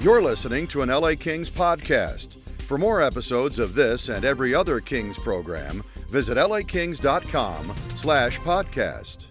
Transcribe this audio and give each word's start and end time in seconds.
You're 0.00 0.22
listening 0.22 0.68
to 0.68 0.82
an 0.82 0.90
LA 0.90 1.14
Kings 1.18 1.50
podcast. 1.50 2.36
For 2.68 2.78
more 2.78 3.02
episodes 3.02 3.58
of 3.58 3.74
this 3.74 4.10
and 4.10 4.24
every 4.24 4.54
other 4.54 4.78
Kings 4.78 5.18
program, 5.18 5.82
visit 6.08 6.36
lakings.com 6.36 7.74
slash 7.96 8.38
podcast. 8.38 9.26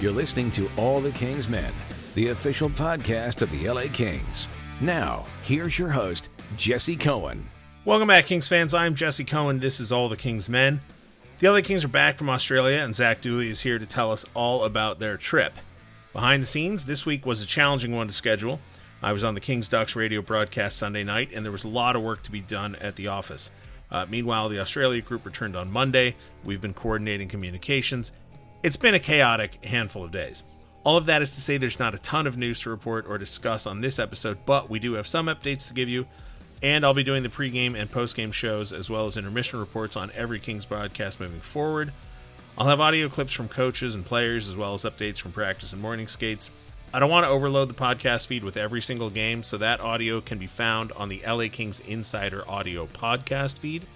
You're 0.00 0.10
listening 0.10 0.50
to 0.50 0.68
All 0.76 1.00
the 1.00 1.12
Kings 1.12 1.48
Men, 1.48 1.72
the 2.16 2.30
official 2.30 2.68
podcast 2.70 3.40
of 3.40 3.52
the 3.52 3.70
LA 3.70 3.84
Kings. 3.92 4.48
Now, 4.80 5.26
here's 5.44 5.78
your 5.78 5.90
host, 5.90 6.28
Jesse 6.56 6.96
Cohen. 6.96 7.48
Welcome 7.84 8.08
back, 8.08 8.26
Kings 8.26 8.48
fans. 8.48 8.74
I'm 8.74 8.96
Jesse 8.96 9.24
Cohen. 9.24 9.60
This 9.60 9.78
is 9.78 9.92
All 9.92 10.08
the 10.08 10.16
Kings 10.16 10.48
Men. 10.48 10.80
The 11.38 11.52
LA 11.52 11.60
Kings 11.60 11.84
are 11.84 11.88
back 11.88 12.18
from 12.18 12.30
Australia, 12.30 12.78
and 12.78 12.96
Zach 12.96 13.20
Dooley 13.20 13.48
is 13.48 13.60
here 13.60 13.78
to 13.78 13.86
tell 13.86 14.10
us 14.10 14.24
all 14.34 14.64
about 14.64 14.98
their 14.98 15.16
trip. 15.16 15.52
Behind 16.12 16.42
the 16.42 16.46
scenes, 16.48 16.84
this 16.84 17.06
week 17.06 17.24
was 17.24 17.42
a 17.42 17.46
challenging 17.46 17.94
one 17.94 18.08
to 18.08 18.12
schedule. 18.12 18.58
I 19.04 19.12
was 19.12 19.22
on 19.22 19.34
the 19.34 19.40
Kings 19.40 19.68
Ducks 19.68 19.94
radio 19.94 20.22
broadcast 20.22 20.78
Sunday 20.78 21.04
night, 21.04 21.28
and 21.34 21.44
there 21.44 21.52
was 21.52 21.64
a 21.64 21.68
lot 21.68 21.94
of 21.94 22.00
work 22.00 22.22
to 22.22 22.30
be 22.30 22.40
done 22.40 22.74
at 22.76 22.96
the 22.96 23.08
office. 23.08 23.50
Uh, 23.90 24.06
meanwhile, 24.08 24.48
the 24.48 24.60
Australia 24.60 25.02
group 25.02 25.26
returned 25.26 25.54
on 25.54 25.70
Monday. 25.70 26.16
We've 26.42 26.62
been 26.62 26.72
coordinating 26.72 27.28
communications. 27.28 28.12
It's 28.62 28.78
been 28.78 28.94
a 28.94 28.98
chaotic 28.98 29.62
handful 29.62 30.04
of 30.04 30.10
days. 30.10 30.42
All 30.84 30.96
of 30.96 31.04
that 31.04 31.20
is 31.20 31.32
to 31.32 31.42
say 31.42 31.58
there's 31.58 31.78
not 31.78 31.94
a 31.94 31.98
ton 31.98 32.26
of 32.26 32.38
news 32.38 32.60
to 32.60 32.70
report 32.70 33.04
or 33.06 33.18
discuss 33.18 33.66
on 33.66 33.82
this 33.82 33.98
episode, 33.98 34.38
but 34.46 34.70
we 34.70 34.78
do 34.78 34.94
have 34.94 35.06
some 35.06 35.26
updates 35.26 35.68
to 35.68 35.74
give 35.74 35.90
you. 35.90 36.06
And 36.62 36.82
I'll 36.82 36.94
be 36.94 37.04
doing 37.04 37.22
the 37.22 37.28
pregame 37.28 37.78
and 37.78 37.92
postgame 37.92 38.32
shows 38.32 38.72
as 38.72 38.88
well 38.88 39.04
as 39.04 39.18
intermission 39.18 39.60
reports 39.60 39.98
on 39.98 40.12
every 40.14 40.40
Kings 40.40 40.64
broadcast 40.64 41.20
moving 41.20 41.40
forward. 41.40 41.92
I'll 42.56 42.68
have 42.68 42.80
audio 42.80 43.10
clips 43.10 43.34
from 43.34 43.48
coaches 43.48 43.94
and 43.94 44.02
players 44.02 44.48
as 44.48 44.56
well 44.56 44.72
as 44.72 44.84
updates 44.84 45.20
from 45.20 45.32
practice 45.32 45.74
and 45.74 45.82
morning 45.82 46.08
skates. 46.08 46.48
I 46.94 47.00
don't 47.00 47.10
want 47.10 47.24
to 47.24 47.30
overload 47.30 47.68
the 47.68 47.74
podcast 47.74 48.28
feed 48.28 48.44
with 48.44 48.56
every 48.56 48.80
single 48.80 49.10
game, 49.10 49.42
so 49.42 49.56
that 49.56 49.80
audio 49.80 50.20
can 50.20 50.38
be 50.38 50.46
found 50.46 50.92
on 50.92 51.08
the 51.08 51.22
LA 51.26 51.48
Kings 51.50 51.80
Insider 51.80 52.48
Audio 52.48 52.86
podcast 52.86 53.58
feed. 53.58 53.82
You 53.82 53.88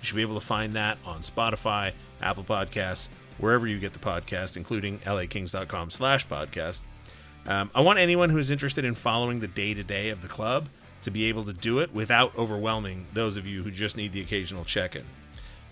should 0.00 0.16
be 0.16 0.22
able 0.22 0.40
to 0.40 0.44
find 0.44 0.72
that 0.72 0.98
on 1.06 1.20
Spotify, 1.20 1.92
Apple 2.20 2.42
Podcasts, 2.42 3.06
wherever 3.38 3.68
you 3.68 3.78
get 3.78 3.92
the 3.92 4.00
podcast, 4.00 4.56
including 4.56 4.98
lakings.com 4.98 5.90
slash 5.90 6.26
podcast. 6.26 6.82
Um, 7.46 7.70
I 7.72 7.82
want 7.82 8.00
anyone 8.00 8.30
who 8.30 8.38
is 8.38 8.50
interested 8.50 8.84
in 8.84 8.96
following 8.96 9.38
the 9.38 9.46
day 9.46 9.72
to 9.72 9.84
day 9.84 10.08
of 10.08 10.20
the 10.20 10.26
club 10.26 10.66
to 11.02 11.12
be 11.12 11.26
able 11.26 11.44
to 11.44 11.52
do 11.52 11.78
it 11.78 11.94
without 11.94 12.36
overwhelming 12.36 13.06
those 13.12 13.36
of 13.36 13.46
you 13.46 13.62
who 13.62 13.70
just 13.70 13.96
need 13.96 14.12
the 14.12 14.22
occasional 14.22 14.64
check 14.64 14.96
in. 14.96 15.04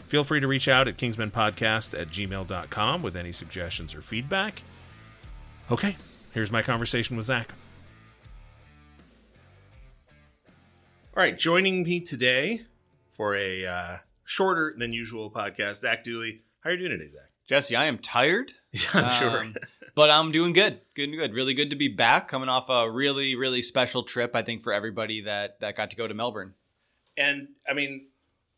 Feel 0.06 0.22
free 0.22 0.38
to 0.38 0.47
reach 0.47 0.69
out 0.69 0.86
at 0.86 0.97
kingsmenpodcast 0.97 2.00
at 2.00 2.06
gmail.com 2.06 3.03
with 3.03 3.16
any 3.16 3.33
suggestions 3.33 3.97
or 3.97 4.00
feedback. 4.00 4.62
Okay, 5.72 5.97
here's 6.39 6.53
my 6.53 6.62
conversation 6.62 7.17
with 7.17 7.27
Zach. 7.27 7.48
All 11.17 11.20
right, 11.25 11.36
joining 11.36 11.83
me 11.83 11.98
today 11.98 12.61
for 13.11 13.34
a 13.34 13.67
uh, 13.67 13.97
shorter 14.25 14.72
than 14.78 14.92
usual 14.92 15.33
podcast, 15.33 15.81
Zach 15.81 16.05
Dooley. 16.05 16.42
How 16.61 16.70
are 16.70 16.75
you 16.75 16.78
doing 16.78 16.97
today, 16.97 17.11
Zach? 17.11 17.33
Jesse, 17.48 17.75
I 17.75 17.86
am 17.86 17.98
tired. 17.98 18.53
Yeah, 18.70 18.81
I'm 18.92 19.11
sure. 19.19 19.41
um, 19.41 19.56
but 19.94 20.11
I'm 20.11 20.31
doing 20.31 20.53
good. 20.53 20.83
Good, 20.94 21.09
and 21.09 21.19
good. 21.19 21.33
Really 21.33 21.55
good 21.55 21.70
to 21.70 21.77
be 21.77 21.89
back. 21.89 22.28
Coming 22.28 22.50
off 22.50 22.69
a 22.69 22.89
really, 22.89 23.34
really 23.34 23.62
special 23.62 24.03
trip. 24.03 24.36
I 24.36 24.42
think 24.42 24.62
for 24.62 24.75
everybody 24.75 25.22
that 25.22 25.59
that 25.61 25.75
got 25.75 25.89
to 25.91 25.97
go 25.97 26.06
to 26.06 26.12
Melbourne. 26.12 26.53
And 27.16 27.48
I 27.69 27.72
mean, 27.72 28.09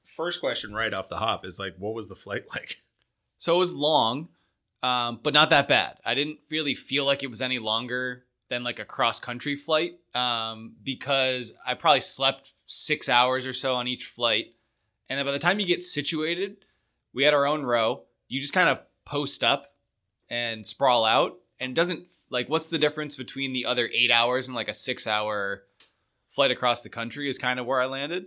first 0.04 0.40
question 0.40 0.74
right 0.74 0.92
off 0.92 1.08
the 1.08 1.18
hop 1.18 1.46
is 1.46 1.60
like, 1.60 1.76
what 1.78 1.94
was 1.94 2.08
the 2.08 2.16
flight 2.16 2.42
like? 2.54 2.82
So 3.38 3.54
it 3.54 3.58
was 3.58 3.72
long, 3.72 4.30
um, 4.82 5.20
but 5.22 5.34
not 5.34 5.50
that 5.50 5.68
bad. 5.68 5.98
I 6.04 6.14
didn't 6.14 6.38
really 6.50 6.74
feel 6.74 7.04
like 7.04 7.22
it 7.22 7.30
was 7.30 7.42
any 7.42 7.58
longer 7.58 8.24
than 8.48 8.64
like 8.64 8.78
a 8.78 8.84
cross 8.84 9.20
country 9.20 9.56
flight 9.56 9.98
um, 10.14 10.74
because 10.82 11.52
I 11.66 11.74
probably 11.74 12.00
slept 12.00 12.52
six 12.66 13.08
hours 13.08 13.46
or 13.46 13.52
so 13.52 13.74
on 13.74 13.88
each 13.88 14.06
flight. 14.06 14.54
And 15.08 15.18
then 15.18 15.26
by 15.26 15.32
the 15.32 15.38
time 15.38 15.60
you 15.60 15.66
get 15.66 15.82
situated, 15.82 16.58
we 17.12 17.24
had 17.24 17.34
our 17.34 17.46
own 17.46 17.64
row. 17.64 18.04
You 18.28 18.40
just 18.40 18.52
kind 18.52 18.68
of 18.68 18.78
post 19.04 19.42
up 19.42 19.74
and 20.28 20.66
sprawl 20.66 21.04
out 21.04 21.36
and 21.58 21.74
doesn't 21.74 22.06
like 22.30 22.48
what's 22.48 22.68
the 22.68 22.78
difference 22.78 23.16
between 23.16 23.52
the 23.52 23.66
other 23.66 23.88
eight 23.92 24.10
hours 24.10 24.46
and 24.46 24.54
like 24.54 24.68
a 24.68 24.74
six 24.74 25.06
hour 25.06 25.64
flight 26.30 26.50
across 26.50 26.82
the 26.82 26.88
country 26.88 27.28
is 27.28 27.38
kind 27.38 27.58
of 27.58 27.66
where 27.66 27.80
I 27.80 27.86
landed. 27.86 28.26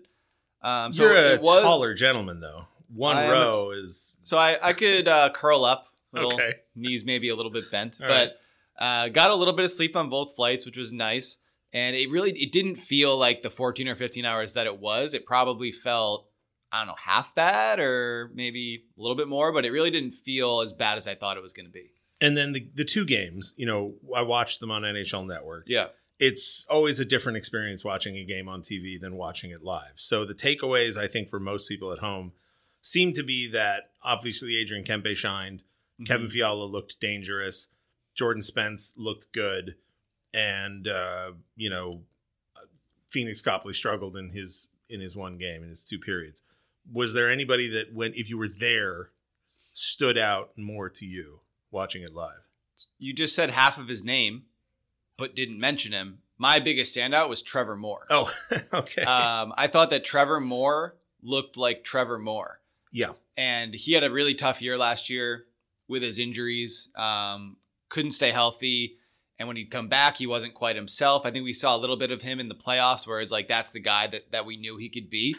Um, 0.61 0.93
so 0.93 1.03
You're 1.03 1.15
a 1.15 1.33
it 1.33 1.41
was, 1.41 1.63
taller 1.63 1.93
gentleman, 1.93 2.39
though. 2.39 2.67
One 2.93 3.17
row 3.17 3.71
is 3.71 4.15
So 4.23 4.37
I, 4.37 4.57
I 4.61 4.73
could 4.73 5.07
uh, 5.07 5.29
curl 5.33 5.65
up, 5.65 5.87
little 6.13 6.33
Okay. 6.33 6.53
knees 6.75 7.03
maybe 7.03 7.29
a 7.29 7.35
little 7.35 7.51
bit 7.51 7.71
bent, 7.71 7.97
All 8.01 8.07
but 8.07 8.33
uh, 8.79 9.09
got 9.09 9.29
a 9.29 9.35
little 9.35 9.53
bit 9.53 9.65
of 9.65 9.71
sleep 9.71 9.95
on 9.95 10.09
both 10.09 10.35
flights, 10.35 10.65
which 10.65 10.77
was 10.77 10.91
nice. 10.93 11.37
And 11.73 11.95
it 11.95 12.09
really 12.09 12.31
it 12.31 12.51
didn't 12.51 12.75
feel 12.75 13.17
like 13.17 13.41
the 13.41 13.49
14 13.49 13.87
or 13.87 13.95
15 13.95 14.25
hours 14.25 14.53
that 14.53 14.67
it 14.67 14.79
was. 14.79 15.13
It 15.13 15.25
probably 15.25 15.71
felt 15.71 16.27
I 16.71 16.79
don't 16.79 16.87
know 16.87 16.95
half 16.97 17.33
bad 17.35 17.79
or 17.79 18.31
maybe 18.33 18.83
a 18.97 19.01
little 19.01 19.17
bit 19.17 19.27
more, 19.27 19.51
but 19.51 19.65
it 19.65 19.71
really 19.71 19.91
didn't 19.91 20.13
feel 20.13 20.61
as 20.61 20.71
bad 20.71 20.97
as 20.97 21.07
I 21.07 21.15
thought 21.15 21.37
it 21.37 21.43
was 21.43 21.53
going 21.53 21.65
to 21.67 21.71
be. 21.71 21.91
and 22.21 22.37
then 22.37 22.53
the 22.53 22.67
the 22.75 22.85
two 22.85 23.05
games. 23.05 23.53
You 23.57 23.65
know, 23.65 23.95
I 24.15 24.21
watched 24.21 24.59
them 24.59 24.71
on 24.71 24.83
NHL 24.83 25.27
Network. 25.27 25.65
Yeah. 25.67 25.87
It's 26.19 26.65
always 26.69 26.99
a 26.99 27.05
different 27.05 27.37
experience 27.37 27.83
watching 27.83 28.15
a 28.17 28.23
game 28.23 28.47
on 28.47 28.61
TV 28.61 28.99
than 29.01 29.15
watching 29.17 29.49
it 29.51 29.63
live. 29.63 29.93
So 29.95 30.25
the 30.25 30.35
takeaways, 30.35 30.95
I 30.95 31.07
think, 31.07 31.27
for 31.29 31.39
most 31.39 31.67
people 31.67 31.91
at 31.91 31.99
home, 31.99 32.31
seem 32.81 33.13
to 33.13 33.23
be 33.23 33.49
that 33.51 33.89
obviously 34.03 34.55
Adrian 34.57 34.85
Kempe 34.85 35.15
shined, 35.17 35.63
Kevin 36.05 36.27
Fiala 36.29 36.65
looked 36.65 36.99
dangerous, 36.99 37.67
Jordan 38.15 38.41
Spence 38.41 38.93
looked 38.97 39.31
good, 39.33 39.75
and 40.33 40.87
uh, 40.87 41.31
you 41.55 41.69
know, 41.69 42.01
Pheonix 43.13 43.43
Copley 43.43 43.73
struggled 43.73 44.15
in 44.15 44.29
his 44.29 44.67
in 44.89 44.99
his 45.01 45.15
one 45.15 45.37
game 45.37 45.63
in 45.63 45.69
his 45.69 45.83
two 45.83 45.99
periods. 45.99 46.41
Was 46.91 47.13
there 47.13 47.31
anybody 47.31 47.69
that 47.69 47.93
when 47.93 48.13
if 48.15 48.29
you 48.29 48.37
were 48.37 48.49
there 48.49 49.09
stood 49.73 50.17
out 50.17 50.51
more 50.57 50.89
to 50.89 51.05
you 51.05 51.39
watching 51.71 52.03
it 52.03 52.13
live? 52.13 52.47
You 52.99 53.13
just 53.13 53.35
said 53.35 53.49
half 53.49 53.77
of 53.77 53.87
his 53.87 54.03
name, 54.03 54.43
but 55.17 55.35
didn't 55.35 55.59
mention 55.59 55.91
him. 55.91 56.19
My 56.37 56.59
biggest 56.59 56.95
standout 56.95 57.29
was 57.29 57.41
Trevor 57.41 57.75
Moore. 57.75 58.05
Oh, 58.09 58.31
okay. 58.73 59.03
Um, 59.03 59.53
I 59.55 59.67
thought 59.67 59.89
that 59.91 60.03
Trevor 60.03 60.39
Moore 60.39 60.95
looked 61.21 61.55
like 61.57 61.83
Trevor 61.83 62.19
Moore. 62.19 62.59
yeah. 62.91 63.11
and 63.37 63.73
he 63.73 63.93
had 63.93 64.03
a 64.03 64.11
really 64.11 64.35
tough 64.35 64.61
year 64.61 64.77
last 64.77 65.09
year 65.09 65.45
with 65.87 66.03
his 66.03 66.19
injuries. 66.19 66.89
Um, 66.95 67.57
couldn't 67.89 68.11
stay 68.11 68.31
healthy, 68.31 68.97
and 69.37 69.47
when 69.47 69.57
he'd 69.57 69.71
come 69.71 69.87
back, 69.87 70.17
he 70.17 70.27
wasn't 70.27 70.53
quite 70.53 70.75
himself. 70.75 71.25
I 71.25 71.31
think 71.31 71.43
we 71.43 71.53
saw 71.53 71.75
a 71.75 71.77
little 71.77 71.97
bit 71.97 72.11
of 72.11 72.21
him 72.21 72.39
in 72.39 72.49
the 72.49 72.55
playoffs, 72.55 73.07
where 73.07 73.21
it's 73.21 73.31
like 73.31 73.47
that's 73.47 73.71
the 73.71 73.79
guy 73.79 74.07
that 74.07 74.31
that 74.31 74.45
we 74.45 74.57
knew 74.57 74.77
he 74.77 74.89
could 74.89 75.09
be. 75.09 75.35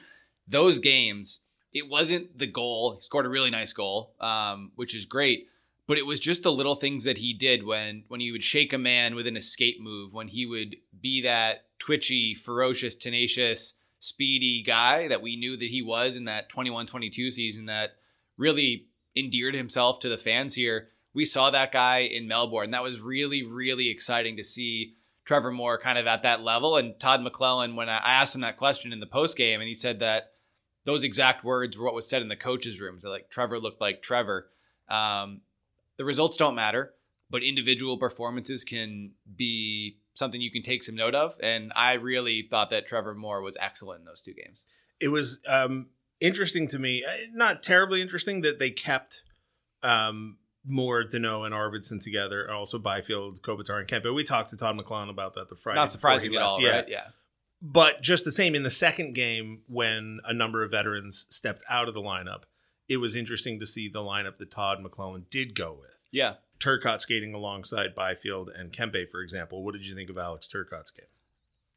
Those 0.47 0.79
games, 0.79 1.41
it 1.73 1.89
wasn't 1.89 2.39
the 2.39 2.47
goal. 2.47 2.95
He 2.97 3.01
scored 3.01 3.27
a 3.27 3.31
really 3.31 3.51
nice 3.51 3.73
goal, 3.73 4.15
um, 4.21 4.73
which 4.77 4.95
is 4.95 5.05
great. 5.05 5.49
But 5.87 5.99
it 5.99 6.07
was 6.07 6.19
just 6.19 6.43
the 6.43 6.53
little 6.53 6.77
things 6.77 7.05
that 7.05 7.19
he 7.19 7.35
did 7.35 7.65
when 7.65 8.05
when 8.09 8.21
he 8.21 8.33
would 8.33 8.45
shake 8.45 8.73
a 8.73 8.79
man 8.79 9.15
with 9.15 9.27
an 9.27 9.37
escape 9.37 9.81
move, 9.81 10.13
when 10.13 10.29
he 10.29 10.47
would 10.47 10.77
be 11.01 11.23
that 11.23 11.67
twitchy, 11.79 12.35
ferocious, 12.35 12.95
tenacious, 12.95 13.75
speedy 13.99 14.63
guy 14.63 15.09
that 15.09 15.23
we 15.23 15.37
knew 15.37 15.57
that 15.57 15.71
he 15.71 15.83
was 15.83 16.17
in 16.17 16.27
that 16.27 16.51
21-22 16.51 17.33
season 17.33 17.67
that 17.67 17.93
really 18.37 18.87
endeared 19.17 19.55
himself 19.55 20.01
to 20.01 20.09
the 20.09 20.19
fans 20.19 20.55
here. 20.55 20.89
We 21.13 21.25
saw 21.25 21.51
that 21.51 21.73
guy 21.73 21.99
in 21.99 22.27
Melbourne. 22.27 22.73
That 22.73 22.83
was 22.83 23.01
really, 23.01 23.43
really 23.45 23.89
exciting 23.89 24.37
to 24.37 24.45
see 24.45 24.95
Trevor 25.25 25.53
Moore 25.53 25.79
kind 25.79 25.99
of 25.99 26.07
at 26.07 26.23
that 26.23 26.43
level. 26.43 26.77
And 26.77 26.99
Todd 26.99 27.21
McLellan, 27.21 27.77
when 27.77 27.89
I 27.89 27.97
asked 27.97 28.35
him 28.35 28.41
that 28.41 28.57
question 28.57 28.93
in 28.93 29.01
the 29.01 29.07
post 29.07 29.37
game, 29.37 29.61
and 29.61 29.69
he 29.69 29.75
said 29.75 30.01
that 30.01 30.33
those 30.85 31.05
exact 31.05 31.45
words 31.45 31.79
were 31.79 31.85
what 31.85 31.95
was 31.95 32.09
said 32.09 32.23
in 32.23 32.29
the 32.29 32.37
coaches' 32.37 32.81
room. 32.81 33.01
So 33.01 33.11
like 33.11 33.31
Trevor 33.31 33.59
looked 33.59 33.81
like 33.81 34.03
Trevor. 34.03 34.51
Um, 34.89 35.41
the 35.97 36.05
results 36.05 36.37
don't 36.37 36.55
matter, 36.55 36.93
but 37.31 37.43
individual 37.43 37.97
performances 37.97 38.65
can 38.65 39.13
be 39.37 39.99
something 40.15 40.41
you 40.41 40.51
can 40.51 40.63
take 40.63 40.83
some 40.83 40.95
note 40.95 41.15
of. 41.15 41.37
And 41.41 41.73
I 41.75 41.95
really 41.95 42.47
thought 42.51 42.71
that 42.71 42.87
Trevor 42.87 43.15
Moore 43.15 43.41
was 43.41 43.57
excellent 43.59 44.01
in 44.01 44.07
those 44.07 44.21
two 44.21 44.35
games. 44.35 44.65
it 45.01 45.09
was 45.09 45.41
um, 45.47 45.87
interesting 46.27 46.69
to 46.69 46.79
me. 46.79 47.05
uh, 47.05 47.11
Not 47.33 47.63
terribly 47.63 48.01
interesting 48.03 48.41
that 48.43 48.59
they 48.59 48.71
kept 48.71 49.23
um, 49.83 50.39
Moore, 50.67 51.05
Danault, 51.05 51.45
and 51.47 51.55
Arvidsson 51.55 52.01
together. 52.01 52.51
Also, 52.51 52.79
Byfield, 52.79 53.43
Kopitar, 53.43 53.79
and 53.81 53.89
Kempe. 53.89 54.15
We 54.15 54.25
talked 54.25 54.51
to 54.51 54.57
Todd 54.57 54.79
McLellan 54.79 55.11
about 55.11 55.35
that 55.35 55.49
the 55.49 55.57
Friday. 55.57 55.79
Not 55.81 55.93
surprising 55.93 56.35
at 56.35 56.43
all, 56.43 56.61
Yeah. 56.61 56.71
right? 56.71 56.89
Yeah. 56.89 57.07
But 57.61 58.03
just 58.03 58.25
the 58.25 58.33
same 58.33 58.55
in 58.55 58.63
the 58.63 58.71
second 58.71 59.15
game, 59.15 59.63
when 59.69 60.21
a 60.25 60.35
number 60.35 60.63
of 60.63 60.71
veterans 60.71 61.27
stepped 61.31 61.63
out 61.69 61.89
of 61.89 61.95
the 61.95 62.01
lineup, 62.01 62.43
it 62.89 62.99
was 62.99 63.17
interesting 63.17 63.59
to 63.61 63.67
see 63.67 63.89
the 63.89 64.01
lineup 64.01 64.37
that 64.39 64.51
Todd 64.51 64.79
McLellan 64.85 65.29
did 65.31 65.55
go 65.55 65.73
with. 65.81 65.91
Yeah. 66.13 66.35
Turcotte 66.61 67.01
skating 67.01 67.35
alongside 67.35 67.95
Byfield 67.95 68.49
and 68.55 68.73
Kempe, 68.73 69.09
for 69.11 69.21
example. 69.23 69.65
What 69.65 69.73
did 69.73 69.87
you 69.87 69.95
think 69.95 70.11
of 70.11 70.19
Alex 70.19 70.47
Turcotte's 70.49 70.91
game? 70.91 71.07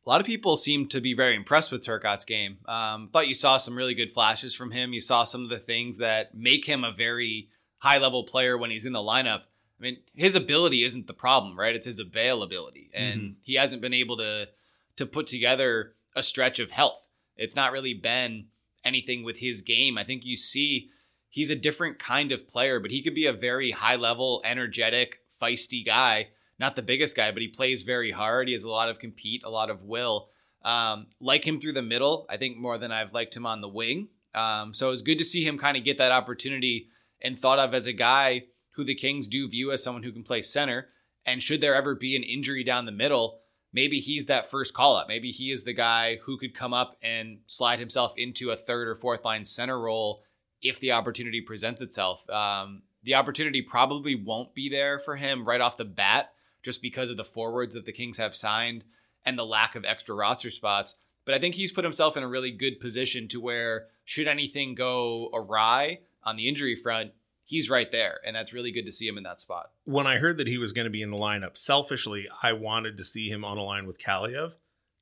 A 0.07 0.09
lot 0.09 0.21
of 0.21 0.25
people 0.25 0.55
seem 0.55 0.87
to 0.87 1.01
be 1.01 1.13
very 1.13 1.35
impressed 1.35 1.69
with 1.69 1.83
Turcotte's 1.83 2.23
game. 2.23 2.59
Um, 2.65 3.09
thought 3.11 3.27
you 3.27 3.33
saw 3.33 3.57
some 3.57 3.75
really 3.75 3.93
good 3.93 4.13
flashes 4.13 4.55
from 4.55 4.71
him. 4.71 4.93
You 4.93 5.01
saw 5.01 5.25
some 5.25 5.43
of 5.43 5.49
the 5.49 5.59
things 5.59 5.97
that 5.97 6.33
make 6.33 6.63
him 6.63 6.85
a 6.85 6.93
very 6.93 7.49
high 7.79 7.97
level 7.97 8.23
player 8.23 8.57
when 8.57 8.71
he's 8.71 8.85
in 8.85 8.93
the 8.93 8.99
lineup. 8.99 9.41
I 9.41 9.81
mean, 9.81 9.97
his 10.15 10.35
ability 10.35 10.85
isn't 10.85 11.07
the 11.07 11.13
problem, 11.13 11.59
right? 11.59 11.75
It's 11.75 11.85
his 11.85 11.99
availability, 11.99 12.89
and 12.93 13.35
he 13.41 13.55
hasn't 13.55 13.81
been 13.81 13.93
able 13.93 14.15
to 14.17 14.47
to 14.95 15.05
put 15.05 15.27
together 15.27 15.93
a 16.15 16.23
stretch 16.23 16.59
of 16.59 16.71
health. 16.71 17.05
It's 17.35 17.55
not 17.55 17.73
really 17.73 17.93
been 17.93 18.45
anything 18.85 19.25
with 19.25 19.35
his 19.35 19.61
game. 19.61 19.97
I 19.97 20.05
think 20.05 20.25
you 20.25 20.37
see 20.37 20.89
he's 21.27 21.49
a 21.49 21.55
different 21.55 21.99
kind 21.99 22.31
of 22.31 22.47
player, 22.47 22.79
but 22.79 22.91
he 22.91 23.03
could 23.03 23.13
be 23.13 23.25
a 23.25 23.33
very 23.33 23.71
high 23.71 23.97
level, 23.97 24.41
energetic, 24.45 25.19
feisty 25.41 25.85
guy. 25.85 26.29
Not 26.59 26.75
the 26.75 26.81
biggest 26.81 27.15
guy, 27.15 27.31
but 27.31 27.41
he 27.41 27.47
plays 27.47 27.83
very 27.83 28.11
hard. 28.11 28.47
He 28.47 28.53
has 28.53 28.63
a 28.63 28.69
lot 28.69 28.89
of 28.89 28.99
compete, 28.99 29.43
a 29.43 29.49
lot 29.49 29.69
of 29.69 29.83
will. 29.83 30.29
Um, 30.63 31.07
like 31.19 31.45
him 31.45 31.61
through 31.61 31.73
the 31.73 31.81
middle, 31.81 32.25
I 32.29 32.37
think 32.37 32.57
more 32.57 32.77
than 32.77 32.91
I've 32.91 33.13
liked 33.13 33.35
him 33.35 33.45
on 33.45 33.61
the 33.61 33.67
wing. 33.67 34.09
Um, 34.33 34.73
so 34.73 34.91
it's 34.91 35.01
good 35.01 35.19
to 35.19 35.23
see 35.23 35.45
him 35.45 35.57
kind 35.57 35.77
of 35.77 35.83
get 35.83 35.97
that 35.99 36.11
opportunity 36.11 36.89
and 37.21 37.39
thought 37.39 37.59
of 37.59 37.73
as 37.73 37.87
a 37.87 37.93
guy 37.93 38.43
who 38.71 38.83
the 38.83 38.95
Kings 38.95 39.27
do 39.27 39.47
view 39.47 39.71
as 39.71 39.83
someone 39.83 40.03
who 40.03 40.11
can 40.11 40.23
play 40.23 40.41
center. 40.41 40.89
And 41.25 41.41
should 41.41 41.61
there 41.61 41.75
ever 41.75 41.95
be 41.95 42.15
an 42.15 42.23
injury 42.23 42.63
down 42.63 42.85
the 42.85 42.91
middle, 42.91 43.39
maybe 43.73 43.99
he's 43.99 44.27
that 44.27 44.49
first 44.49 44.73
call 44.73 44.95
up. 44.95 45.07
Maybe 45.07 45.31
he 45.31 45.51
is 45.51 45.63
the 45.63 45.73
guy 45.73 46.17
who 46.23 46.37
could 46.37 46.53
come 46.53 46.73
up 46.73 46.97
and 47.01 47.39
slide 47.47 47.79
himself 47.79 48.13
into 48.17 48.51
a 48.51 48.55
third 48.55 48.87
or 48.87 48.95
fourth 48.95 49.25
line 49.25 49.45
center 49.45 49.79
role 49.79 50.21
if 50.61 50.79
the 50.79 50.91
opportunity 50.91 51.41
presents 51.41 51.81
itself. 51.81 52.27
Um, 52.29 52.83
the 53.03 53.15
opportunity 53.15 53.61
probably 53.61 54.15
won't 54.15 54.53
be 54.53 54.69
there 54.69 54.99
for 54.99 55.15
him 55.15 55.47
right 55.47 55.61
off 55.61 55.77
the 55.77 55.85
bat 55.85 56.31
just 56.67 56.81
because 56.81 57.09
of 57.09 57.15
the 57.15 57.23
forwards 57.23 57.75
that 57.75 57.85
the 57.85 57.93
Kings 57.93 58.17
have 58.17 58.35
signed 58.35 58.83
and 59.25 59.39
the 59.39 59.45
lack 59.45 59.77
of 59.77 59.85
extra 59.85 60.13
roster 60.13 60.49
spots. 60.49 60.97
But 61.23 61.33
I 61.33 61.39
think 61.39 61.55
he's 61.55 61.71
put 61.71 61.85
himself 61.85 62.17
in 62.17 62.23
a 62.23 62.27
really 62.27 62.51
good 62.51 62.81
position 62.81 63.29
to 63.29 63.39
where, 63.39 63.85
should 64.03 64.27
anything 64.27 64.75
go 64.75 65.29
awry 65.33 65.99
on 66.23 66.35
the 66.35 66.49
injury 66.49 66.75
front, 66.75 67.11
he's 67.45 67.69
right 67.69 67.89
there. 67.89 68.19
And 68.25 68.35
that's 68.35 68.51
really 68.51 68.73
good 68.73 68.85
to 68.85 68.91
see 68.91 69.07
him 69.07 69.17
in 69.17 69.23
that 69.23 69.39
spot. 69.39 69.71
When 69.85 70.07
I 70.07 70.17
heard 70.17 70.39
that 70.39 70.47
he 70.47 70.57
was 70.57 70.73
going 70.73 70.83
to 70.83 70.91
be 70.91 71.01
in 71.01 71.09
the 71.09 71.17
lineup, 71.17 71.57
selfishly, 71.57 72.27
I 72.43 72.51
wanted 72.51 72.97
to 72.97 73.05
see 73.05 73.29
him 73.29 73.45
on 73.45 73.57
a 73.57 73.63
line 73.63 73.87
with 73.87 73.97
Kaliyev 73.97 74.51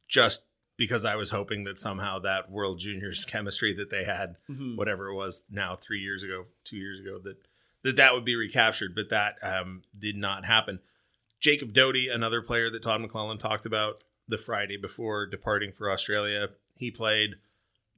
just 0.08 0.44
because 0.78 1.04
I 1.04 1.16
was 1.16 1.32
hoping 1.32 1.64
that 1.64 1.80
somehow 1.80 2.20
that 2.20 2.52
World 2.52 2.78
Juniors 2.78 3.26
chemistry 3.26 3.74
that 3.78 3.90
they 3.90 4.04
had, 4.04 4.36
mm-hmm. 4.48 4.76
whatever 4.76 5.08
it 5.08 5.16
was 5.16 5.46
now, 5.50 5.76
three 5.76 6.02
years 6.02 6.22
ago, 6.22 6.46
two 6.64 6.78
years 6.78 7.00
ago, 7.00 7.18
that 7.24 7.38
that 7.82 7.96
that 7.96 8.14
would 8.14 8.26
be 8.26 8.36
recaptured. 8.36 8.94
But 8.94 9.10
that 9.10 9.38
um, 9.42 9.82
did 9.98 10.16
not 10.16 10.46
happen. 10.46 10.80
Jacob 11.46 11.74
Doty, 11.74 12.10
another 12.10 12.42
player 12.42 12.72
that 12.72 12.82
Todd 12.82 13.02
McLellan 13.02 13.38
talked 13.38 13.68
about 13.68 14.04
the 14.28 14.40
Friday 14.40 14.78
before 14.78 15.28
departing 15.28 15.72
for 15.72 15.92
Australia, 15.92 16.48
he 16.74 16.90
played 16.90 17.36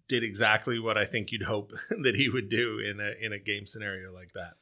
did 0.09 0.21
exactly 0.21 0.79
what 0.79 0.97
I 0.97 1.05
think 1.05 1.31
you'd 1.31 1.43
hope 1.43 1.71
that 2.03 2.17
he 2.17 2.27
would 2.27 2.49
do 2.49 2.79
in 2.79 2.99
a 2.99 3.25
in 3.25 3.31
a 3.31 3.39
game 3.39 3.65
scenario 3.65 4.13
like 4.13 4.33
that. 4.33 4.55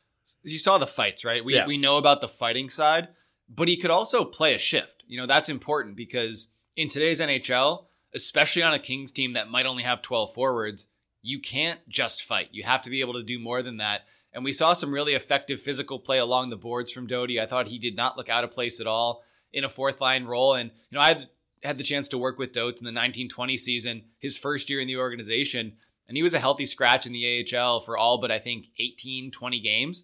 You 0.44 0.60
saw 0.60 0.78
the 0.78 0.86
fights, 0.86 1.26
right? 1.26 1.44
We 1.44 1.56
yeah. 1.56 1.66
we 1.66 1.80
know 1.80 1.98
about 1.98 2.22
the 2.22 2.28
fighting 2.28 2.70
side, 2.70 3.08
but 3.50 3.68
he 3.68 3.76
could 3.76 3.90
also 3.90 4.24
play 4.24 4.54
a 4.54 4.60
shift. 4.60 5.04
You 5.08 5.20
know, 5.20 5.26
that's 5.26 5.50
important 5.50 5.96
because 5.96 6.50
in 6.76 6.88
today's 6.88 7.20
NHL, 7.20 7.86
especially 8.14 8.62
on 8.62 8.76
a 8.76 8.80
Kings 8.80 9.12
team 9.12 9.34
that 9.34 9.50
might 9.50 9.66
only 9.66 9.82
have 9.82 10.04
12 10.04 10.32
forwards, 10.32 10.86
you 11.24 11.40
can't 11.40 11.80
just 11.90 12.22
fight. 12.22 12.50
You 12.52 12.62
have 12.66 12.84
to 12.84 12.92
be 12.92 13.02
able 13.02 13.14
to 13.14 13.24
do 13.24 13.40
more 13.40 13.64
than 13.64 13.78
that. 13.78 14.02
And 14.36 14.44
we 14.44 14.52
saw 14.52 14.74
some 14.74 14.92
really 14.92 15.14
effective 15.14 15.62
physical 15.62 15.98
play 15.98 16.20
along 16.20 16.50
the 16.50 16.58
boards 16.58 16.92
from 16.92 17.08
Doty. 17.08 17.40
I 17.40 17.46
thought 17.46 17.70
he 17.70 17.80
did 17.80 17.96
not 17.96 18.18
look 18.18 18.28
out 18.28 18.44
of 18.44 18.52
place 18.52 18.82
at 18.82 18.86
all 18.86 19.24
in 19.54 19.64
a 19.64 19.70
fourth 19.70 20.02
line 20.02 20.26
role. 20.26 20.56
And, 20.56 20.72
you 20.90 20.98
know, 20.98 21.02
I 21.02 21.26
had 21.64 21.78
the 21.78 21.86
chance 21.86 22.10
to 22.10 22.18
work 22.18 22.38
with 22.38 22.52
Dotes 22.52 22.82
in 22.82 22.86
the 22.86 22.90
1920 22.90 23.56
season, 23.56 24.04
his 24.20 24.38
first 24.38 24.70
year 24.70 24.82
in 24.82 24.88
the 24.88 24.98
organization, 24.98 25.78
and 26.10 26.18
he 26.18 26.22
was 26.22 26.34
a 26.34 26.40
healthy 26.40 26.66
scratch 26.66 27.08
in 27.08 27.14
the 27.14 27.48
AHL 27.56 27.80
for 27.80 27.98
all 27.98 28.20
but 28.20 28.30
I 28.30 28.40
think 28.40 28.68
18, 28.78 29.32
20 29.32 29.60
games. 29.62 30.04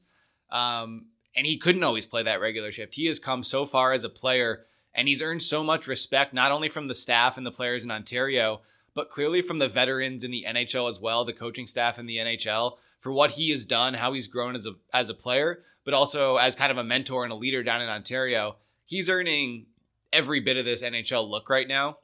Um, 0.49 1.07
and 1.35 1.45
he 1.45 1.57
couldn't 1.57 1.83
always 1.83 2.05
play 2.05 2.23
that 2.23 2.39
regular 2.39 2.71
shift. 2.71 2.95
He 2.95 3.07
has 3.07 3.19
come 3.19 3.43
so 3.43 3.65
far 3.65 3.91
as 3.91 4.05
a 4.05 4.09
player, 4.09 4.65
and 4.93 5.09
he's 5.09 5.21
earned 5.21 5.43
so 5.43 5.61
much 5.61 5.87
respect, 5.87 6.33
not 6.33 6.53
only 6.53 6.69
from 6.69 6.87
the 6.87 6.95
staff 6.95 7.35
and 7.35 7.45
the 7.45 7.51
players 7.51 7.83
in 7.83 7.91
Ontario, 7.91 8.61
but 8.93 9.09
clearly 9.09 9.41
from 9.41 9.59
the 9.59 9.69
veterans 9.69 10.23
in 10.23 10.31
the 10.31 10.45
NHL 10.47 10.89
as 10.89 11.01
well, 11.01 11.25
the 11.25 11.33
coaching 11.33 11.67
staff 11.67 11.99
in 11.99 12.05
the 12.05 12.17
NHL, 12.17 12.77
for 13.01 13.11
what 13.11 13.31
he 13.31 13.49
has 13.49 13.65
done, 13.65 13.95
how 13.95 14.13
he's 14.13 14.27
grown 14.27 14.55
as 14.55 14.65
a 14.65 14.75
as 14.93 15.09
a 15.09 15.13
player, 15.13 15.63
but 15.83 15.93
also 15.93 16.37
as 16.37 16.55
kind 16.55 16.71
of 16.71 16.77
a 16.77 16.83
mentor 16.83 17.23
and 17.23 17.33
a 17.33 17.35
leader 17.35 17.63
down 17.63 17.81
in 17.81 17.89
Ontario. 17.89 18.55
He's 18.85 19.09
earning 19.09 19.65
every 20.13 20.39
bit 20.39 20.57
of 20.57 20.65
this 20.65 20.83
NHL 20.83 21.29
look 21.29 21.49
right 21.49 21.67
now. 21.67 21.97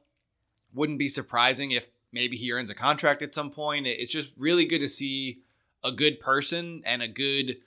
Wouldn't 0.74 0.98
be 0.98 1.08
surprising 1.08 1.70
if 1.70 1.88
maybe 2.12 2.36
he 2.36 2.52
earns 2.52 2.70
a 2.70 2.74
contract 2.74 3.22
at 3.22 3.34
some 3.34 3.50
point. 3.50 3.86
It's 3.86 4.12
just 4.12 4.30
really 4.36 4.66
good 4.66 4.80
to 4.80 4.88
see 4.88 5.40
a 5.84 5.92
good 5.92 6.20
person 6.20 6.82
and 6.84 7.00
a 7.02 7.08
good 7.08 7.58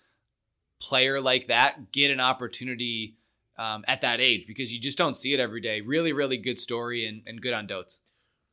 player 0.80 1.22
like 1.22 1.48
that 1.48 1.92
get 1.92 2.12
an 2.12 2.20
opportunity 2.20 3.16
um, 3.58 3.86
at 3.88 4.02
that 4.02 4.20
age 4.20 4.46
because 4.48 4.74
you 4.74 4.80
just 4.80 4.98
don't 4.98 5.16
see 5.16 5.34
it 5.34 5.40
every 5.40 5.62
day. 5.62 5.82
Really, 5.82 6.12
really 6.12 6.38
good 6.38 6.60
story 6.60 7.06
and, 7.06 7.22
and 7.26 7.42
good 7.42 7.54
on 7.54 7.68
Dotes. 7.68 8.00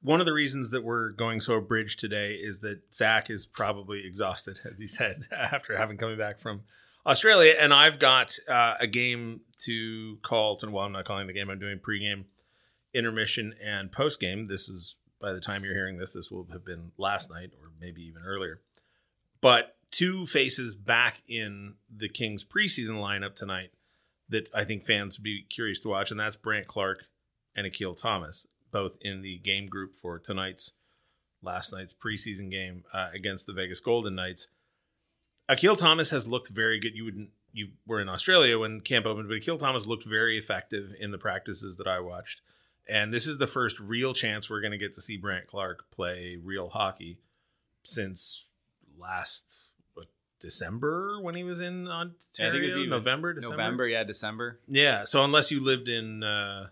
One 0.03 0.21
of 0.21 0.27
the 0.27 0.33
reasons 0.33 0.71
that 0.71 0.85
we're 0.85 1.11
going 1.11 1.41
so 1.41 1.55
abridged 1.55 1.99
today 1.99 2.35
is 2.35 2.61
that 2.61 2.93
Zach 2.93 3.31
is 3.31 3.47
probably 3.47 4.06
exhausted, 4.06 4.61
as 4.71 4.79
he 4.79 4.87
said, 4.87 5.27
after 5.33 5.77
having 5.77 5.97
coming 5.97 6.19
back 6.19 6.41
from 6.41 6.62
Australia, 7.06 7.55
and 7.59 7.73
I've 7.73 7.99
got 7.99 8.37
uh, 8.49 8.75
a 8.81 8.87
game 8.87 9.41
to 9.61 10.19
call. 10.23 10.56
To, 10.56 10.71
well, 10.71 10.85
I'm 10.85 10.93
not 10.93 11.05
calling 11.05 11.27
the 11.27 11.33
game. 11.33 11.49
I'm 11.49 11.59
doing 11.59 11.79
pregame, 11.79 12.25
intermission, 12.93 13.55
and 13.65 13.91
postgame. 13.91 14.49
This 14.49 14.69
is 14.69 14.97
by 15.21 15.33
the 15.33 15.41
time 15.41 15.65
you're 15.65 15.75
hearing 15.75 15.99
this, 15.99 16.12
this 16.12 16.31
will 16.31 16.47
have 16.53 16.65
been 16.65 16.93
last 16.97 17.31
night 17.31 17.50
or 17.61 17.71
maybe 17.81 18.03
even 18.03 18.23
earlier. 18.25 18.61
But 19.41 19.77
two 19.91 20.27
faces 20.27 20.75
back 20.75 21.23
in 21.29 21.75
the 21.95 22.09
Kings 22.09 22.45
preseason 22.45 23.00
lineup 23.00 23.35
tonight 23.35 23.71
that 24.29 24.49
I 24.55 24.65
think 24.65 24.85
fans 24.85 25.19
would 25.19 25.25
be 25.25 25.43
curious 25.49 25.81
to 25.81 25.89
watch, 25.89 26.11
and 26.11 26.21
that's 26.21 26.37
Brandt 26.37 26.67
Clarke 26.69 27.05
and 27.56 27.67
Akil 27.67 27.95
Thomas, 27.95 28.47
both 28.70 28.97
in 29.00 29.23
the 29.23 29.38
game 29.38 29.67
group 29.67 29.97
for 29.97 30.19
tonight's 30.19 30.73
last 31.43 31.73
night's 31.73 31.93
preseason 31.93 32.50
game 32.50 32.85
uh, 32.93 33.09
against 33.15 33.47
the 33.47 33.53
Vegas 33.53 33.81
Golden 33.81 34.15
Knights. 34.15 34.49
Akil 35.49 35.76
Thomas 35.76 36.11
has 36.11 36.29
looked 36.29 36.50
very 36.50 36.79
good. 36.79 36.94
You 36.94 37.05
wouldn't 37.05 37.31
you 37.53 37.69
were 37.87 38.00
in 38.00 38.09
Australia 38.09 38.59
when 38.59 38.81
camp 38.81 39.06
opened, 39.06 39.29
but 39.29 39.37
Akil 39.37 39.59
Thomas 39.59 39.87
looked 39.87 40.05
very 40.05 40.38
effective 40.38 40.93
in 41.00 41.11
the 41.11 41.19
practices 41.19 41.76
that 41.76 41.87
I 41.87 42.00
watched. 42.00 42.43
And 42.88 43.12
this 43.12 43.26
is 43.26 43.38
the 43.38 43.47
first 43.47 43.81
real 43.81 44.15
chance 44.15 44.49
we're 44.49 44.61
going 44.61 44.73
to 44.73 44.79
get 44.79 44.94
to 44.94 45.00
see 45.00 45.17
Brandt 45.17 45.47
Clarke 45.47 45.91
play 45.91 46.38
real 46.43 46.69
hockey 46.69 47.19
since 47.82 48.47
last 48.99 49.47
what, 49.94 50.06
December 50.41 51.21
when 51.21 51.35
he 51.35 51.43
was 51.43 51.61
in 51.61 51.87
Ontario. 51.87 52.14
I 52.38 52.53
think 52.53 52.62
it 52.62 52.62
was 52.62 52.76
even 52.79 52.91
November, 52.91 53.35
December? 53.35 53.56
November, 53.56 53.88
yeah, 53.88 54.05
December. 54.05 54.61
Yeah. 54.69 55.05
So 55.05 55.23
unless 55.25 55.50
you 55.50 55.61
lived 55.61 55.88
in, 55.88 56.23
uh, 56.23 56.69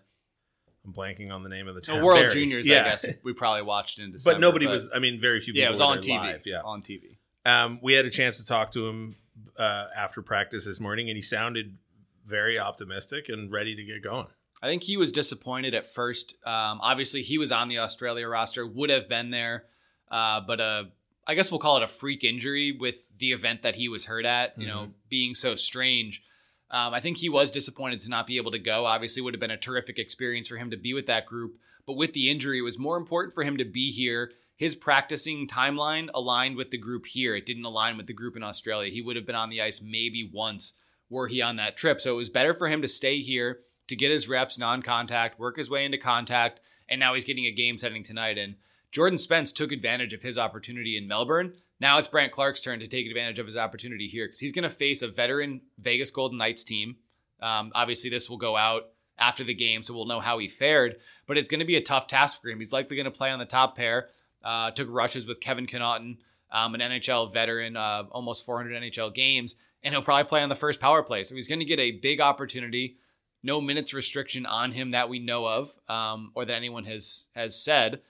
I'm 0.86 0.92
blanking 0.92 1.32
on 1.32 1.42
the 1.42 1.48
name 1.48 1.66
of 1.68 1.74
the 1.74 1.80
town. 1.80 1.98
No, 1.98 2.04
World 2.04 2.20
Barrie. 2.20 2.30
Juniors, 2.30 2.68
yeah. 2.68 2.82
I 2.82 2.84
guess 2.84 3.06
we 3.22 3.32
probably 3.32 3.62
watched 3.62 3.98
in 3.98 4.12
December. 4.12 4.36
But 4.36 4.40
nobody 4.40 4.66
but, 4.66 4.72
was. 4.72 4.88
I 4.94 4.98
mean, 5.00 5.20
very 5.20 5.40
few. 5.40 5.52
people 5.52 5.62
Yeah, 5.62 5.68
it 5.68 5.70
was 5.70 5.80
on 5.80 5.98
TV. 5.98 6.18
Live, 6.18 6.42
yeah, 6.44 6.60
on 6.64 6.82
TV. 6.82 7.16
Um, 7.44 7.78
we 7.82 7.94
had 7.94 8.04
a 8.04 8.10
chance 8.10 8.38
to 8.38 8.46
talk 8.46 8.70
to 8.72 8.86
him 8.86 9.16
uh, 9.58 9.86
after 9.96 10.22
practice 10.22 10.64
this 10.64 10.80
morning, 10.80 11.08
and 11.08 11.16
he 11.16 11.22
sounded 11.22 11.76
very 12.24 12.58
optimistic 12.58 13.28
and 13.28 13.50
ready 13.50 13.74
to 13.74 13.84
get 13.84 14.02
going. 14.02 14.26
I 14.62 14.66
think 14.66 14.82
he 14.82 14.96
was 14.96 15.12
disappointed 15.12 15.74
at 15.74 15.92
first. 15.92 16.34
Um, 16.44 16.80
obviously, 16.80 17.22
he 17.22 17.38
was 17.38 17.52
on 17.52 17.68
the 17.68 17.78
Australia 17.78 18.26
roster, 18.26 18.66
would 18.66 18.90
have 18.90 19.08
been 19.08 19.30
there, 19.30 19.64
uh, 20.10 20.40
but 20.46 20.60
uh, 20.60 20.84
I 21.26 21.34
guess 21.34 21.50
we'll 21.50 21.60
call 21.60 21.76
it 21.76 21.82
a 21.82 21.88
freak 21.88 22.24
injury 22.24 22.72
with 22.72 22.96
the 23.18 23.32
event 23.32 23.62
that 23.62 23.76
he 23.76 23.88
was 23.88 24.06
hurt 24.06 24.24
at. 24.24 24.58
You 24.58 24.66
mm-hmm. 24.66 24.76
know, 24.76 24.88
being 25.08 25.34
so 25.34 25.56
strange. 25.56 26.22
Um, 26.70 26.94
I 26.94 27.00
think 27.00 27.18
he 27.18 27.28
was 27.28 27.50
disappointed 27.50 28.00
to 28.02 28.08
not 28.08 28.26
be 28.26 28.38
able 28.38 28.50
to 28.50 28.58
go. 28.58 28.86
Obviously, 28.86 29.22
would 29.22 29.34
have 29.34 29.40
been 29.40 29.50
a 29.50 29.56
terrific 29.56 29.98
experience 29.98 30.48
for 30.48 30.56
him 30.56 30.70
to 30.70 30.76
be 30.76 30.94
with 30.94 31.06
that 31.06 31.26
group. 31.26 31.56
But 31.86 31.96
with 31.96 32.12
the 32.12 32.30
injury, 32.30 32.58
it 32.58 32.62
was 32.62 32.78
more 32.78 32.96
important 32.96 33.34
for 33.34 33.44
him 33.44 33.56
to 33.58 33.64
be 33.64 33.92
here 33.92 34.32
his 34.56 34.74
practicing 34.74 35.46
timeline 35.46 36.08
aligned 36.14 36.56
with 36.56 36.70
the 36.70 36.78
group 36.78 37.06
here. 37.06 37.36
It 37.36 37.46
didn't 37.46 37.66
align 37.66 37.96
with 37.96 38.06
the 38.06 38.14
group 38.14 38.36
in 38.36 38.42
Australia. 38.42 38.90
He 38.90 39.02
would 39.02 39.16
have 39.16 39.26
been 39.26 39.34
on 39.34 39.50
the 39.50 39.60
ice 39.60 39.82
maybe 39.82 40.30
once 40.32 40.72
were 41.10 41.28
he 41.28 41.42
on 41.42 41.56
that 41.56 41.76
trip. 41.76 42.00
So 42.00 42.14
it 42.14 42.16
was 42.16 42.30
better 42.30 42.54
for 42.54 42.68
him 42.68 42.82
to 42.82 42.88
stay 42.88 43.20
here 43.20 43.60
to 43.88 43.94
get 43.94 44.10
his 44.10 44.28
reps 44.28 44.58
non 44.58 44.82
contact, 44.82 45.38
work 45.38 45.58
his 45.58 45.70
way 45.70 45.84
into 45.84 45.98
contact, 45.98 46.60
and 46.88 46.98
now 46.98 47.14
he's 47.14 47.24
getting 47.24 47.46
a 47.46 47.52
game 47.52 47.76
setting 47.78 48.02
tonight. 48.02 48.38
And 48.38 48.56
Jordan 48.90 49.18
Spence 49.18 49.52
took 49.52 49.72
advantage 49.72 50.14
of 50.14 50.22
his 50.22 50.38
opportunity 50.38 50.96
in 50.96 51.06
Melbourne. 51.06 51.52
Now 51.80 51.98
it's 51.98 52.08
Brandt 52.08 52.32
Clarke's 52.32 52.60
turn 52.60 52.80
to 52.80 52.86
take 52.86 53.06
advantage 53.06 53.38
of 53.38 53.46
his 53.46 53.56
opportunity 53.56 54.08
here 54.08 54.26
because 54.26 54.40
he's 54.40 54.52
going 54.52 54.62
to 54.62 54.70
face 54.70 55.02
a 55.02 55.08
veteran 55.08 55.60
Vegas 55.78 56.10
Golden 56.10 56.38
Knights 56.38 56.64
team. 56.64 56.96
Um, 57.40 57.70
obviously, 57.74 58.08
this 58.08 58.30
will 58.30 58.38
go 58.38 58.56
out 58.56 58.88
after 59.18 59.44
the 59.44 59.54
game, 59.54 59.82
so 59.82 59.94
we'll 59.94 60.06
know 60.06 60.20
how 60.20 60.38
he 60.38 60.48
fared. 60.48 60.96
But 61.26 61.38
it's 61.38 61.48
going 61.48 61.60
to 61.60 61.66
be 61.66 61.76
a 61.76 61.82
tough 61.82 62.06
task 62.06 62.40
for 62.40 62.48
him. 62.48 62.58
He's 62.58 62.72
likely 62.72 62.96
going 62.96 63.04
to 63.04 63.10
play 63.10 63.30
on 63.30 63.38
the 63.38 63.44
top 63.44 63.76
pair. 63.76 64.08
Uh, 64.42 64.70
took 64.70 64.88
rushes 64.90 65.26
with 65.26 65.40
Kevin 65.40 65.66
Connauton, 65.66 66.18
um, 66.50 66.74
an 66.74 66.80
NHL 66.80 67.32
veteran, 67.32 67.76
uh, 67.76 68.04
almost 68.12 68.46
400 68.46 68.82
NHL 68.82 69.12
games, 69.12 69.56
and 69.82 69.92
he'll 69.92 70.02
probably 70.02 70.28
play 70.28 70.42
on 70.42 70.48
the 70.48 70.54
first 70.54 70.80
power 70.80 71.02
play. 71.02 71.24
So 71.24 71.34
he's 71.34 71.48
going 71.48 71.58
to 71.58 71.64
get 71.64 71.80
a 71.80 71.92
big 71.92 72.20
opportunity. 72.20 72.96
No 73.42 73.60
minutes 73.60 73.92
restriction 73.92 74.46
on 74.46 74.72
him 74.72 74.92
that 74.92 75.08
we 75.08 75.18
know 75.18 75.46
of, 75.46 75.74
um, 75.88 76.30
or 76.34 76.44
that 76.44 76.54
anyone 76.54 76.84
has 76.84 77.26
has 77.34 77.60
said. 77.60 78.00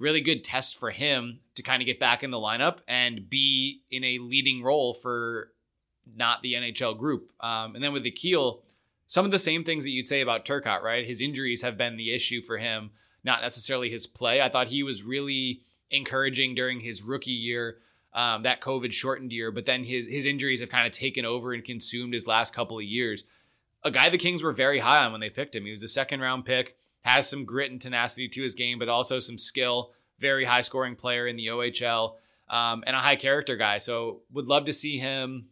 Really 0.00 0.20
good 0.20 0.42
test 0.42 0.78
for 0.78 0.90
him 0.90 1.38
to 1.54 1.62
kind 1.62 1.80
of 1.80 1.86
get 1.86 2.00
back 2.00 2.24
in 2.24 2.32
the 2.32 2.38
lineup 2.38 2.78
and 2.88 3.30
be 3.30 3.82
in 3.90 4.02
a 4.02 4.18
leading 4.18 4.62
role 4.62 4.94
for 4.94 5.52
not 6.16 6.42
the 6.42 6.54
NHL 6.54 6.98
group. 6.98 7.30
Um, 7.38 7.76
and 7.76 7.84
then 7.84 7.92
with 7.92 8.04
Akil, 8.04 8.64
some 9.06 9.24
of 9.24 9.30
the 9.30 9.38
same 9.38 9.62
things 9.62 9.84
that 9.84 9.90
you'd 9.90 10.08
say 10.08 10.22
about 10.22 10.44
Turcotte, 10.44 10.82
right? 10.82 11.06
His 11.06 11.20
injuries 11.20 11.62
have 11.62 11.76
been 11.76 11.96
the 11.96 12.12
issue 12.12 12.42
for 12.42 12.58
him 12.58 12.90
not 13.24 13.42
necessarily 13.42 13.90
his 13.90 14.06
play. 14.06 14.40
I 14.40 14.48
thought 14.48 14.68
he 14.68 14.82
was 14.82 15.02
really 15.02 15.62
encouraging 15.90 16.54
during 16.54 16.80
his 16.80 17.02
rookie 17.02 17.32
year, 17.32 17.78
um, 18.12 18.42
that 18.42 18.60
COVID 18.60 18.92
shortened 18.92 19.32
year, 19.32 19.50
but 19.50 19.66
then 19.66 19.84
his 19.84 20.06
his 20.06 20.26
injuries 20.26 20.60
have 20.60 20.68
kind 20.68 20.86
of 20.86 20.92
taken 20.92 21.24
over 21.24 21.52
and 21.52 21.64
consumed 21.64 22.14
his 22.14 22.26
last 22.26 22.54
couple 22.54 22.78
of 22.78 22.84
years. 22.84 23.24
A 23.84 23.90
guy 23.90 24.08
the 24.08 24.18
Kings 24.18 24.42
were 24.42 24.52
very 24.52 24.80
high 24.80 25.04
on 25.04 25.12
when 25.12 25.20
they 25.20 25.30
picked 25.30 25.54
him. 25.54 25.64
He 25.64 25.70
was 25.70 25.82
a 25.82 25.88
second 25.88 26.20
round 26.20 26.44
pick, 26.44 26.76
has 27.02 27.28
some 27.28 27.44
grit 27.44 27.70
and 27.70 27.80
tenacity 27.80 28.28
to 28.28 28.42
his 28.42 28.54
game, 28.54 28.78
but 28.78 28.88
also 28.88 29.18
some 29.18 29.38
skill. 29.38 29.92
Very 30.18 30.44
high 30.44 30.60
scoring 30.60 30.96
player 30.96 31.26
in 31.26 31.36
the 31.36 31.46
OHL 31.46 32.14
um, 32.48 32.84
and 32.86 32.94
a 32.94 33.00
high 33.00 33.16
character 33.16 33.56
guy. 33.56 33.78
So 33.78 34.22
would 34.32 34.46
love 34.46 34.66
to 34.66 34.72
see 34.72 34.98
him 34.98 35.46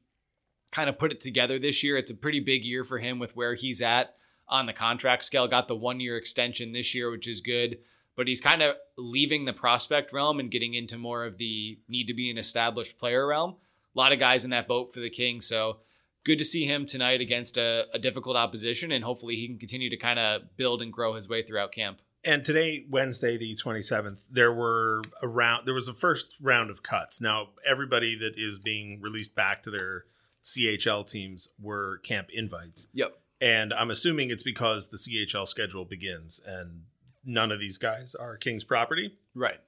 kind 0.72 0.88
of 0.88 0.98
put 0.98 1.12
it 1.12 1.20
together 1.20 1.58
this 1.58 1.82
year. 1.82 1.96
It's 1.96 2.10
a 2.10 2.16
pretty 2.16 2.40
big 2.40 2.64
year 2.64 2.84
for 2.84 2.98
him 2.98 3.18
with 3.18 3.34
where 3.34 3.54
he's 3.54 3.80
at 3.80 4.14
on 4.48 4.66
the 4.66 4.72
contract 4.72 5.24
scale. 5.24 5.48
Got 5.48 5.68
the 5.68 5.76
one 5.76 6.00
year 6.00 6.16
extension 6.16 6.72
this 6.72 6.94
year, 6.94 7.10
which 7.10 7.28
is 7.28 7.40
good. 7.40 7.78
But 8.16 8.26
he's 8.26 8.40
kind 8.40 8.62
of 8.62 8.74
leaving 8.96 9.44
the 9.44 9.52
prospect 9.52 10.12
realm 10.12 10.40
and 10.40 10.50
getting 10.50 10.74
into 10.74 10.98
more 10.98 11.24
of 11.24 11.38
the 11.38 11.78
need 11.88 12.08
to 12.08 12.14
be 12.14 12.30
an 12.30 12.38
established 12.38 12.98
player 12.98 13.26
realm. 13.26 13.54
A 13.94 13.98
lot 13.98 14.12
of 14.12 14.18
guys 14.18 14.44
in 14.44 14.50
that 14.50 14.68
boat 14.68 14.92
for 14.92 15.00
the 15.00 15.08
Kings. 15.08 15.46
So 15.46 15.78
good 16.24 16.38
to 16.38 16.44
see 16.44 16.64
him 16.64 16.86
tonight 16.86 17.20
against 17.20 17.56
a, 17.56 17.86
a 17.92 17.98
difficult 17.98 18.36
opposition. 18.36 18.92
And 18.92 19.04
hopefully 19.04 19.36
he 19.36 19.46
can 19.46 19.58
continue 19.58 19.90
to 19.90 19.96
kind 19.96 20.18
of 20.18 20.56
build 20.56 20.82
and 20.82 20.92
grow 20.92 21.14
his 21.14 21.28
way 21.28 21.42
throughout 21.42 21.72
camp. 21.72 22.00
And 22.24 22.44
today, 22.44 22.84
Wednesday, 22.90 23.38
the 23.38 23.54
27th, 23.54 24.24
there 24.30 24.52
were 24.52 25.02
a 25.22 25.28
round, 25.28 25.66
there 25.66 25.74
was 25.74 25.88
a 25.88 25.94
first 25.94 26.34
round 26.40 26.68
of 26.70 26.82
cuts. 26.82 27.20
Now, 27.20 27.50
everybody 27.68 28.18
that 28.18 28.32
is 28.36 28.58
being 28.58 29.00
released 29.00 29.34
back 29.34 29.62
to 29.62 29.70
their 29.70 30.04
CHL 30.44 31.08
teams 31.08 31.48
were 31.60 31.98
camp 31.98 32.28
invites. 32.32 32.88
Yep. 32.92 33.18
And 33.40 33.72
I'm 33.72 33.90
assuming 33.90 34.30
it's 34.30 34.42
because 34.42 34.88
the 34.88 34.96
CHL 34.96 35.46
schedule 35.46 35.84
begins 35.84 36.40
and 36.44 36.82
none 37.24 37.52
of 37.52 37.60
these 37.60 37.78
guys 37.78 38.14
are 38.14 38.36
King's 38.36 38.64
property. 38.64 39.14
Right. 39.34 39.60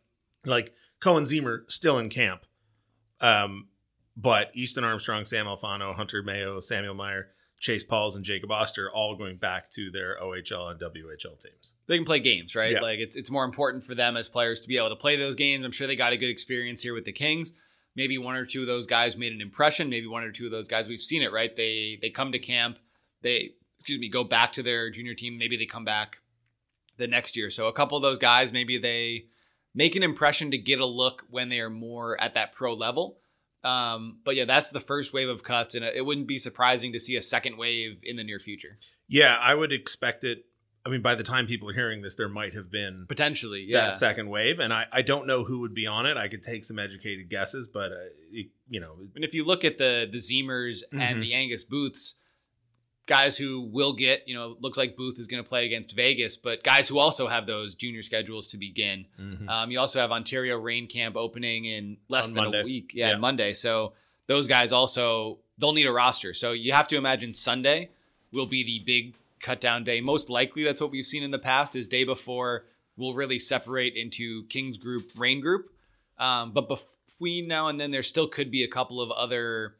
Like 0.45 0.75
Koehn 1.01 1.23
Ziemmer 1.23 1.71
still 1.71 1.99
in 1.99 2.09
camp. 2.09 2.43
Um, 3.21 3.69
but 4.21 4.51
Easton 4.55 4.85
Armstrong, 4.85 5.25
Sam 5.25 5.47
Alfano, 5.47 5.95
Hunter 5.95 6.23
Mayo, 6.23 6.61
Samuel 6.61 6.95
Meyer, 6.95 7.29
Chase 7.59 7.85
Pauls, 7.85 8.17
and 8.17 8.25
Jacob 8.25 8.51
Oster 8.51 8.91
all 8.91 9.17
going 9.17 9.37
back 9.37 9.71
to 9.73 9.91
their 9.91 10.19
OHL 10.21 10.71
and 10.71 10.81
WHL 10.81 11.41
teams. 11.41 11.73
They 11.87 11.97
can 11.97 12.05
play 12.05 12.21
games, 12.21 12.55
right? 12.55 12.73
Yeah. 12.73 12.81
Like 12.81 12.99
it's 12.99 13.17
it's 13.17 13.31
more 13.31 13.45
important 13.45 13.85
for 13.85 13.95
them 13.95 14.17
as 14.17 14.29
players 14.29 14.61
to 14.63 14.69
be 14.69 14.77
able 14.77 14.91
to 14.91 14.97
play 14.97 15.17
those 15.17 15.37
games. 15.37 15.65
I'm 15.65 15.73
sure 15.73 15.87
they 15.87 15.97
got 15.97 16.13
a 16.13 16.17
good 16.17 16.31
experience 16.31 16.83
here 16.83 16.95
with 16.95 17.05
the 17.05 17.13
Kings. 17.13 17.53
Maybe 17.97 18.19
one 18.19 18.37
or 18.37 18.47
two 18.47 18.63
of 18.63 18.67
those 18.67 18.87
guys 18.87 19.17
made 19.17 19.33
an 19.33 19.41
impression. 19.41 19.91
Maybe 19.91 20.07
one 20.07 20.23
or 20.23 20.33
two 20.33 20.47
of 20.47 20.53
those 20.53 20.69
guys 20.69 20.89
we've 20.89 21.03
seen 21.03 21.23
it, 21.23 21.33
right? 21.33 21.55
They 21.55 21.99
they 22.01 22.11
come 22.11 22.33
to 22.33 22.39
camp, 22.39 22.79
they 23.23 23.51
excuse 23.79 23.99
me, 23.99 24.09
go 24.09 24.25
back 24.25 24.53
to 24.55 24.63
their 24.63 24.91
junior 24.91 25.15
team. 25.15 25.39
Maybe 25.39 25.57
they 25.57 25.67
come 25.67 25.85
back 25.85 26.21
the 26.97 27.09
next 27.09 27.37
year. 27.37 27.51
So 27.51 27.69
a 27.69 27.73
couple 27.73 27.97
of 27.97 28.03
those 28.03 28.19
guys, 28.19 28.53
maybe 28.53 28.79
they 28.79 29.25
make 29.75 29.97
an 29.97 30.03
impression 30.03 30.51
to 30.51 30.59
get 30.59 30.81
a 30.81 30.87
look 30.87 31.25
when 31.31 31.49
they 31.49 31.61
are 31.61 31.71
more 31.71 32.21
at 32.21 32.35
that 32.35 32.53
pro 32.53 32.75
level. 32.75 33.20
Um, 33.63 34.19
but 34.25 34.37
yeah, 34.37 34.45
that's 34.47 34.71
the 34.71 34.81
first 34.81 35.13
wave 35.13 35.29
of 35.29 35.43
cuts, 35.43 35.75
and 35.75 35.85
it 35.85 36.05
wouldn't 36.05 36.27
be 36.27 36.39
surprising 36.39 36.93
to 36.93 36.99
see 36.99 37.17
a 37.17 37.23
second 37.23 37.57
wave 37.59 37.99
in 38.03 38.17
the 38.17 38.25
near 38.25 38.39
future. 38.39 38.79
Yeah, 39.09 39.37
I 39.37 39.55
would 39.55 39.73
expect 39.73 40.25
it. 40.25 40.45
I 40.87 40.89
mean, 40.89 41.03
by 41.03 41.15
the 41.15 41.23
time 41.25 41.47
people 41.47 41.69
are 41.69 41.75
hearing 41.75 42.01
this, 42.01 42.15
there 42.15 42.29
might 42.29 42.55
have 42.55 42.71
been 42.71 43.05
Potentially, 43.07 43.67
yeah. 43.69 43.83
that 43.87 43.95
second 43.97 44.31
wave, 44.31 44.61
and 44.61 44.73
I, 44.73 44.87
I 44.91 45.03
don't 45.03 45.27
know 45.27 45.45
who 45.45 45.61
would 45.61 45.75
be 45.75 45.87
on 45.87 46.07
it. 46.07 46.17
I 46.17 46.29
could 46.29 46.43
take 46.43 46.65
some 46.65 46.79
educated 46.79 47.29
guesses, 47.29 47.67
but 47.67 47.93
uh, 47.93 47.97
it, 48.33 48.47
you 48.71 48.81
know, 48.81 48.95
And 49.15 49.23
if 49.25 49.35
you 49.35 49.45
look 49.45 49.63
at 49.65 49.77
the 49.77 50.09
the 50.11 50.19
Ziemmers 50.19 50.83
Mhm. 50.93 51.01
and 51.01 51.23
the 51.23 51.35
Angus 51.35 51.65
Booths, 51.65 52.15
guys 53.11 53.37
who 53.37 53.61
will 53.61 53.93
get, 53.93 54.23
you 54.29 54.35
know, 54.37 54.57
looks 54.61 54.79
like 54.79 54.97
Booth 54.97 55.19
is 55.19 55.27
going 55.27 55.43
to 55.43 55.49
play 55.49 55.67
against 55.67 55.97
Vegas, 55.97 56.37
but 56.37 56.63
guys 56.63 56.89
who 56.89 57.01
also 57.01 57.27
have 57.27 57.45
those 57.45 57.75
junior 57.75 58.03
schedules 58.03 58.47
to 58.47 58.57
begin. 58.57 59.05
Mhm. 59.21 59.49
Um, 59.49 59.71
you 59.73 59.81
also 59.81 59.99
have 59.99 60.13
Ontario 60.13 60.57
Reign 60.57 60.87
Camp 60.87 61.17
opening 61.17 61.65
in 61.65 61.97
less 62.09 62.29
On 62.29 62.35
than 62.35 62.45
Monday. 62.45 62.61
a 62.61 62.65
week. 62.65 62.93
Yeah, 62.95 63.11
Yeah. 63.11 63.17
Monday. 63.17 63.53
So 63.53 63.95
those 64.29 64.47
guys 64.47 64.71
also 64.71 65.41
they'll 65.59 65.73
need 65.73 65.87
a 65.87 65.93
roster. 65.93 66.33
So 66.35 66.53
you 66.53 66.71
have 66.73 66.87
to 66.89 66.97
imagine 66.97 67.35
Sunday 67.35 67.91
will 68.33 68.47
be 68.47 68.63
the 68.63 68.79
big 68.87 69.15
cut 69.41 69.61
down 69.61 69.83
day. 69.83 70.01
Most 70.01 70.31
likely 70.31 70.63
that's 70.63 70.81
what 70.81 70.93
we've 70.93 71.05
seen 71.05 71.25
in 71.25 71.33
the 71.33 71.39
past 71.39 71.75
is 71.75 71.89
day 71.89 72.05
before 72.05 72.65
we'll 72.97 73.15
really 73.15 73.39
separate 73.41 73.97
into 73.97 74.45
Kings 74.47 74.79
group, 74.79 75.11
Reign 75.17 75.41
group. 75.41 75.73
Um, 76.17 76.53
but 76.53 76.69
between 76.69 77.49
now 77.49 77.67
and 77.69 77.81
then 77.81 77.91
there 77.91 78.03
still 78.05 78.29
could 78.29 78.51
be 78.53 78.63
a 78.63 78.69
couple 78.69 79.01
of 79.01 79.11
other 79.11 79.75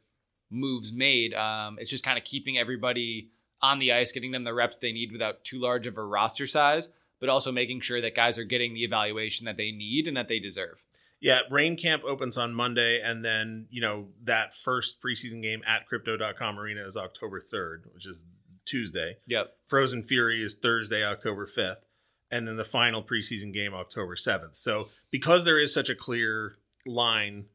moves 0.51 0.91
made. 0.91 1.33
Um, 1.33 1.77
it's 1.79 1.89
just 1.89 2.03
kind 2.03 2.17
of 2.17 2.23
keeping 2.23 2.57
everybody 2.57 3.29
on 3.61 3.79
the 3.79 3.93
ice, 3.93 4.11
getting 4.11 4.31
them 4.31 4.43
the 4.43 4.53
reps 4.53 4.77
they 4.77 4.91
need 4.91 5.11
without 5.11 5.43
too 5.43 5.59
large 5.59 5.87
of 5.87 5.97
a 5.97 6.03
roster 6.03 6.47
size, 6.47 6.89
but 7.19 7.29
also 7.29 7.51
making 7.51 7.81
sure 7.81 8.01
that 8.01 8.15
guys 8.15 8.37
are 8.37 8.43
getting 8.43 8.73
the 8.73 8.83
evaluation 8.83 9.45
that 9.45 9.57
they 9.57 9.71
need 9.71 10.07
and 10.07 10.17
that 10.17 10.27
they 10.27 10.39
deserve. 10.39 10.83
Yeah, 11.19 11.41
Reign 11.51 11.77
Camp 11.77 12.03
opens 12.03 12.35
on 12.35 12.55
Monday, 12.55 12.99
and 12.99 13.23
then, 13.23 13.67
you 13.69 13.79
know, 13.79 14.07
that 14.23 14.55
first 14.55 15.01
preseason 15.03 15.43
game 15.43 15.61
at 15.67 15.87
crypto.com 15.87 16.59
arena 16.59 16.85
is 16.85 16.97
October 16.97 17.39
3rd, 17.39 17.93
which 17.93 18.07
is 18.07 18.25
Tuesday. 18.65 19.17
Yep. 19.27 19.53
Frozen 19.67 20.01
Fury 20.03 20.41
is 20.43 20.55
Thursday, 20.55 21.03
October 21.03 21.45
5th, 21.45 21.85
and 22.31 22.47
then 22.47 22.57
the 22.57 22.65
final 22.65 23.03
preseason 23.03 23.53
game, 23.53 23.71
October 23.75 24.15
7th. 24.15 24.55
So, 24.57 24.89
because 25.11 25.45
there 25.45 25.59
is 25.59 25.71
such 25.71 25.89
a 25.89 25.95
clear 25.95 26.55
line 26.87 27.45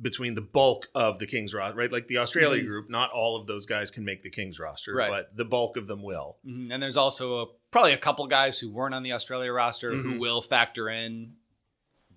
between 0.00 0.34
the 0.34 0.42
bulk 0.42 0.88
of 0.94 1.18
the 1.18 1.26
Kings 1.26 1.54
roster, 1.54 1.76
right? 1.76 1.90
Like 1.90 2.06
the 2.06 2.18
Australia 2.18 2.62
Mhm. 2.62 2.66
group, 2.66 2.90
not 2.90 3.10
all 3.12 3.36
of 3.40 3.46
those 3.46 3.64
guys 3.64 3.90
can 3.90 4.04
make 4.04 4.22
the 4.22 4.28
Kings 4.30 4.58
roster, 4.58 4.94
Right. 4.94 5.08
but 5.10 5.34
the 5.36 5.44
bulk 5.44 5.76
of 5.78 5.86
them 5.86 6.02
will. 6.02 6.36
Mhm. 6.46 6.70
And 6.72 6.82
there's 6.82 6.98
also 6.98 7.38
a, 7.38 7.46
probably 7.70 7.92
a 7.94 7.98
couple 7.98 8.26
guys 8.26 8.58
who 8.60 8.70
weren't 8.70 8.94
on 8.94 9.02
the 9.02 9.12
Australia 9.12 9.52
roster 9.52 9.92
who 9.94 10.14
Mhm. 10.14 10.18
will 10.20 10.42
factor 10.42 10.88
in 10.90 11.36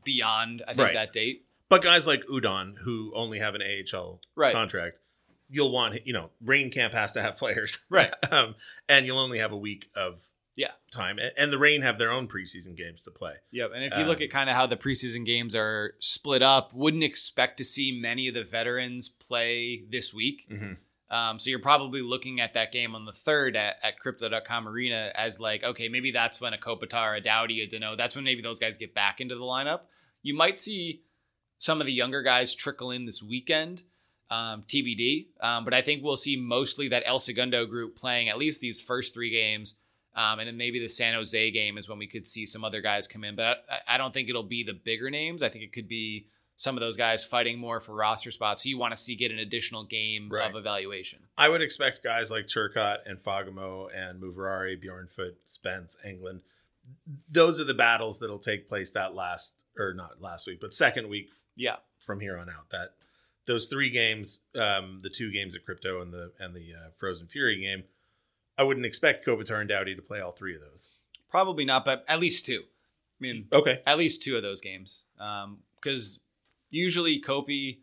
beyond, 0.03 0.61
I 0.67 0.73
think, 0.73 0.79
Right. 0.79 0.93
that 0.93 1.13
date. 1.13 1.45
But 1.69 1.81
guys 1.83 2.07
like 2.07 2.25
Udon, 2.25 2.77
who 2.79 3.13
only 3.15 3.39
have 3.39 3.55
an 3.55 3.61
AHL 3.61 4.19
Right. 4.35 4.51
contract, 4.53 4.97
you'll 5.49 5.71
want, 5.71 6.05
you 6.05 6.13
know, 6.13 6.31
Reign 6.41 6.71
Camp 6.71 6.93
has 6.93 7.13
to 7.13 7.21
have 7.21 7.37
players. 7.37 7.79
Right. 7.89 8.13
um, 8.31 8.55
and 8.87 9.05
you'll 9.05 9.19
only 9.19 9.39
have 9.39 9.51
a 9.51 9.57
week 9.57 9.89
of 9.95 10.21
Yeah. 10.59 10.71
time. 10.91 11.19
And 11.37 11.53
the 11.53 11.57
Reign 11.57 11.81
have 11.83 11.97
their 11.97 12.11
own 12.11 12.27
preseason 12.27 12.75
games 12.75 13.01
to 13.03 13.11
play. 13.11 13.35
Yep. 13.51 13.71
And 13.73 13.83
if 13.85 13.97
you 13.97 14.03
look 14.03 14.17
Um, 14.17 14.23
at 14.23 14.29
kind 14.29 14.49
of 14.49 14.55
how 14.57 14.67
the 14.67 14.75
preseason 14.75 15.25
games 15.25 15.55
are 15.55 15.93
split 15.99 16.41
up, 16.41 16.73
wouldn't 16.73 17.03
expect 17.03 17.57
to 17.59 17.63
see 17.63 17.97
many 17.97 18.27
of 18.27 18.33
the 18.33 18.43
veterans 18.43 19.07
play 19.07 19.83
this 19.89 20.13
week. 20.13 20.47
Mm-hmm. 20.51 20.73
Um, 21.15 21.39
so 21.39 21.49
you're 21.49 21.59
probably 21.59 22.01
looking 22.01 22.41
at 22.41 22.53
that 22.55 22.71
game 22.73 22.93
on 22.93 23.05
the 23.05 23.13
third 23.13 23.55
at, 23.55 23.77
at 23.81 23.99
crypto.com 23.99 24.67
arena 24.67 25.11
as 25.15 25.39
like, 25.39 25.63
okay, 25.63 25.87
maybe 25.87 26.11
that's 26.11 26.41
when 26.41 26.53
a 26.53 26.57
Kopitar, 26.57 27.17
a 27.17 27.21
Doughty, 27.21 27.61
a 27.61 27.67
Danault, 27.67 27.97
that's 27.97 28.15
when 28.15 28.25
maybe 28.25 28.41
those 28.41 28.59
guys 28.59 28.77
get 28.77 28.93
back 28.93 29.21
into 29.21 29.35
the 29.35 29.41
lineup. 29.41 29.81
You 30.23 30.35
might 30.35 30.59
see 30.59 31.03
some 31.57 31.79
of 31.79 31.87
the 31.87 31.93
younger 31.93 32.21
guys 32.21 32.53
trickle 32.53 32.91
in 32.91 33.05
this 33.05 33.23
weekend, 33.23 33.83
um, 34.29 34.63
TBD. 34.67 35.27
Um, 35.41 35.63
but 35.63 35.73
I 35.73 35.81
think 35.81 36.03
we'll 36.03 36.17
see 36.17 36.35
mostly 36.35 36.89
that 36.89 37.03
El 37.05 37.19
Segundo 37.19 37.65
group 37.65 37.95
playing 37.95 38.29
at 38.29 38.37
least 38.37 38.61
these 38.61 38.81
first 38.81 39.13
three 39.13 39.31
games. 39.31 39.75
Um, 40.19 40.39
and 40.39 40.47
then 40.47 40.57
maybe 40.57 40.79
the 40.79 40.89
San 40.89 41.13
Jose 41.13 41.51
game 41.51 41.77
is 41.77 41.87
when 41.87 41.97
we 41.97 42.07
could 42.07 42.27
see 42.27 42.45
some 42.45 42.63
other 42.65 42.81
guys 42.81 43.07
come 43.07 43.23
in. 43.23 43.35
But 43.35 43.63
I, 43.87 43.95
I 43.95 43.97
don't 43.97 44.13
think 44.13 44.27
it'll 44.29 44.43
be 44.43 44.63
the 44.63 44.73
bigger 44.73 45.09
names. 45.09 45.41
I 45.43 45.49
think 45.49 45.63
it 45.63 45.71
could 45.71 45.87
be 45.87 46.27
some 46.57 46.75
of 46.75 46.81
those 46.81 46.97
guys 46.97 47.23
fighting 47.23 47.57
more 47.57 47.79
for 47.79 47.93
roster 47.95 48.31
spots 48.31 48.61
who 48.63 48.69
you 48.69 48.77
want 48.77 48.91
to 48.91 48.97
see 48.97 49.15
get 49.15 49.31
an 49.31 49.39
additional 49.39 49.85
game 49.85 50.27
Right. 50.29 50.49
of 50.49 50.57
evaluation. 50.57 51.19
I 51.37 51.47
would 51.47 51.61
expect 51.61 52.03
guys 52.03 52.31
like 52.31 52.47
Turcotte 52.47 52.97
and 53.05 53.17
Fagemo 53.17 53.87
and 53.95 54.21
Muvarari, 54.21 54.75
Bjornfot, 54.83 55.35
Spence, 55.47 55.95
Englund. 56.05 56.41
Those 57.29 57.61
are 57.61 57.65
the 57.65 57.73
battles 57.73 58.19
that'll 58.19 58.39
take 58.39 58.67
place 58.67 58.91
that 58.91 59.15
last, 59.15 59.63
or 59.77 59.93
not 59.93 60.21
last 60.21 60.47
week, 60.47 60.59
but 60.59 60.73
second 60.73 61.07
week 61.07 61.31
Yeah. 61.55 61.77
from 62.05 62.19
here 62.19 62.37
on 62.37 62.49
out. 62.49 62.69
That 62.71 62.95
those 63.45 63.67
three 63.67 63.89
games, 63.89 64.41
um, 64.55 64.99
the 65.01 65.09
two 65.09 65.31
games 65.31 65.55
at 65.55 65.63
Crypto 65.63 66.01
and 66.01 66.11
the 66.11 66.33
and 66.39 66.53
the 66.55 66.73
uh, 66.73 66.89
Frozen 66.97 67.27
Fury 67.27 67.59
game, 67.61 67.83
I 68.59 68.63
wouldn't 68.63 68.85
expect 68.85 69.25
Kopitar 69.25 69.59
and 69.61 69.69
Doughty 69.69 69.95
to 69.95 70.01
play 70.01 70.19
all 70.19 70.33
three 70.33 70.53
of 70.53 70.61
those. 70.61 70.89
Probably 71.29 71.63
not, 71.63 71.85
but 71.85 72.03
at 72.07 72.19
least 72.19 72.45
two. 72.45 72.63
I 72.65 73.17
mean, 73.21 73.47
Okay. 73.53 73.81
at 73.87 73.97
least 73.97 74.21
two 74.21 74.35
of 74.35 74.43
those 74.43 74.59
games. 74.61 75.03
Because 75.17 76.19
usually 76.69 77.21
Kopi, 77.21 77.79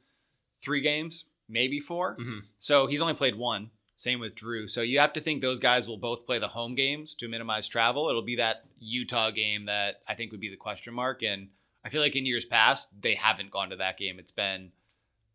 three 0.63 0.81
games, 0.83 1.25
maybe 1.49 1.81
4 1.81 2.17
Mhm. 2.17 2.43
So 2.59 2.87
he's 2.87 3.01
only 3.01 3.15
played 3.15 3.37
one. 3.37 3.71
Same 3.97 4.21
with 4.21 4.35
Drew. 4.35 4.69
So 4.69 4.83
you 4.83 4.99
have 4.99 5.15
to 5.15 5.21
think 5.21 5.41
those 5.41 5.61
guys 5.61 5.87
will 5.87 5.97
both 5.97 6.27
play 6.27 6.39
the 6.39 6.49
home 6.49 6.75
games 6.75 7.15
to 7.15 7.29
minimize 7.29 7.67
travel. 7.69 8.09
It'll 8.11 8.21
be 8.21 8.37
that 8.37 8.67
Utah 8.79 9.31
game 9.31 9.65
that 9.67 10.03
I 10.07 10.15
think 10.15 10.31
would 10.33 10.41
be 10.41 10.51
the 10.51 10.57
question 10.57 10.93
mark. 10.93 11.23
And 11.23 11.49
I 11.85 11.89
feel 11.89 12.03
like 12.03 12.15
in 12.17 12.27
years 12.27 12.45
past, 12.45 12.91
they 13.01 13.15
haven't 13.15 13.51
gone 13.51 13.71
to 13.71 13.77
that 13.77 13.97
game. 13.97 14.19
It's 14.19 14.31
been 14.31 14.73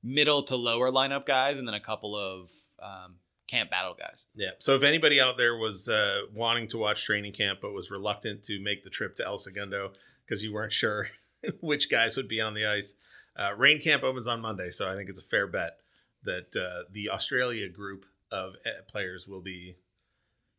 middle 0.04 0.44
to 0.44 0.56
lower 0.56 0.92
lineup 0.92 1.26
guys 1.26 1.58
and 1.58 1.68
then 1.68 1.74
a 1.76 1.80
couple 1.80 2.16
of 2.16 2.52
um, 2.80 3.16
camp 3.52 3.70
battle 3.70 3.94
guys. 3.98 4.26
Yeah. 4.34 4.52
So 4.60 4.76
if 4.76 4.84
anybody 4.84 5.20
out 5.20 5.36
there 5.38 5.58
was 5.58 5.90
uh, 5.90 6.22
wanting 6.34 6.68
to 6.70 6.78
watch 6.78 7.04
training 7.04 7.34
camp 7.34 7.60
but 7.62 7.74
was 7.74 7.92
reluctant 7.92 8.44
to 8.44 8.62
make 8.62 8.84
the 8.84 8.90
trip 8.90 9.16
to 9.16 9.26
El 9.26 9.38
Segundo 9.38 9.92
because 10.26 10.44
you 10.44 10.54
weren't 10.54 10.72
sure 10.72 11.10
which 11.60 11.92
guys 11.92 12.16
would 12.16 12.30
be 12.30 12.40
on 12.40 12.54
the 12.54 12.66
ice, 12.66 12.96
uh, 13.38 13.54
rain 13.56 13.82
camp 13.82 14.04
opens 14.04 14.28
on 14.28 14.40
Monday. 14.40 14.70
So 14.70 14.90
I 14.90 14.96
think 14.96 15.10
it's 15.10 15.20
a 15.20 15.24
fair 15.24 15.48
bet 15.48 15.78
that 16.24 16.56
uh, 16.56 16.88
the 16.92 17.10
Australia 17.10 17.68
group 17.68 18.06
of 18.32 18.54
uh, 18.66 18.70
players 18.88 19.28
will 19.28 19.42
be 19.42 19.76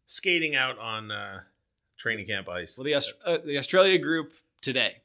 skating 0.06 0.54
out 0.54 0.78
on 0.78 1.10
uh, 1.10 1.40
training 1.96 2.26
camp 2.26 2.48
ice. 2.48 2.76
Well, 2.76 2.84
the 2.84 2.94
Aust- 2.94 3.14
uh, 3.24 3.38
the 3.44 3.56
Australia 3.56 3.98
group 3.98 4.32
today, 4.60 5.01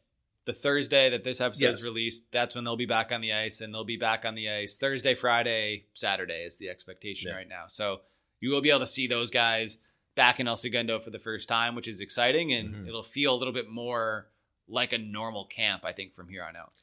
the 0.47 0.53
Thursday 0.53 1.09
that 1.11 1.23
this 1.23 1.39
episode 1.41 1.65
Yes. 1.65 1.79
is 1.81 1.85
released, 1.85 2.31
that's 2.31 2.55
when 2.55 2.63
they'll 2.63 2.75
be 2.75 2.85
back 2.87 3.11
on 3.11 3.21
the 3.21 3.33
ice, 3.33 3.61
and 3.61 3.71
they'll 3.73 3.83
be 3.83 3.97
back 3.97 4.25
on 4.25 4.33
the 4.33 4.49
ice 4.49 4.77
Thursday, 4.79 5.13
Friday, 5.13 5.85
Saturday 5.93 6.43
is 6.45 6.57
the 6.57 6.69
expectation 6.69 7.29
Yeah. 7.29 7.35
right 7.35 7.47
now. 7.47 7.65
So 7.67 8.01
you 8.39 8.49
will 8.49 8.61
be 8.61 8.69
able 8.69 8.79
to 8.79 8.87
see 8.87 9.05
those 9.07 9.29
guys 9.29 9.77
back 10.15 10.39
in 10.39 10.47
El 10.47 10.55
Segundo 10.55 10.99
for 10.99 11.11
the 11.11 11.19
first 11.19 11.47
time, 11.47 11.75
which 11.75 11.87
is 11.87 12.01
exciting, 12.01 12.51
and 12.53 12.73
Mhm. 12.73 12.87
it'll 12.87 13.03
feel 13.03 13.35
a 13.35 13.37
little 13.37 13.53
bit 13.53 13.67
more 13.69 14.31
like 14.67 14.91
a 14.93 14.97
normal 14.97 15.45
camp, 15.45 15.85
I 15.85 15.91
think, 15.93 16.15
from 16.15 16.29
here 16.29 16.43
on 16.43 16.55
out. 16.55 16.73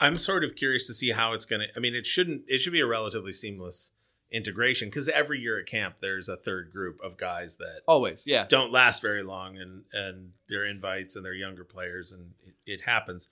I'm 0.00 0.16
sort 0.18 0.44
of 0.44 0.54
curious 0.54 0.86
to 0.86 0.94
see 0.94 1.10
how 1.10 1.32
it's 1.32 1.44
going 1.44 1.60
to. 1.60 1.66
I 1.76 1.80
mean, 1.80 1.94
it 1.94 2.06
shouldn't. 2.06 2.44
It 2.46 2.60
should 2.60 2.72
be 2.72 2.78
a 2.80 2.86
relatively 2.86 3.32
seamless 3.32 3.90
integration 4.30 4.88
because 4.88 5.08
every 5.08 5.40
year 5.40 5.58
at 5.58 5.66
camp 5.66 5.96
there's 6.00 6.28
a 6.28 6.36
third 6.36 6.70
group 6.70 7.00
of 7.02 7.16
guys 7.16 7.56
that 7.56 7.80
Always, 7.86 8.24
yeah. 8.26 8.44
don't 8.48 8.70
last 8.72 9.00
very 9.02 9.22
long, 9.22 9.56
and 9.58 9.84
and 9.92 10.32
they're 10.48 10.66
invites 10.66 11.16
and 11.16 11.24
they're 11.24 11.32
younger 11.34 11.64
players, 11.64 12.12
and 12.12 12.32
it, 12.46 12.54
it 12.66 12.80
happens. 12.82 13.28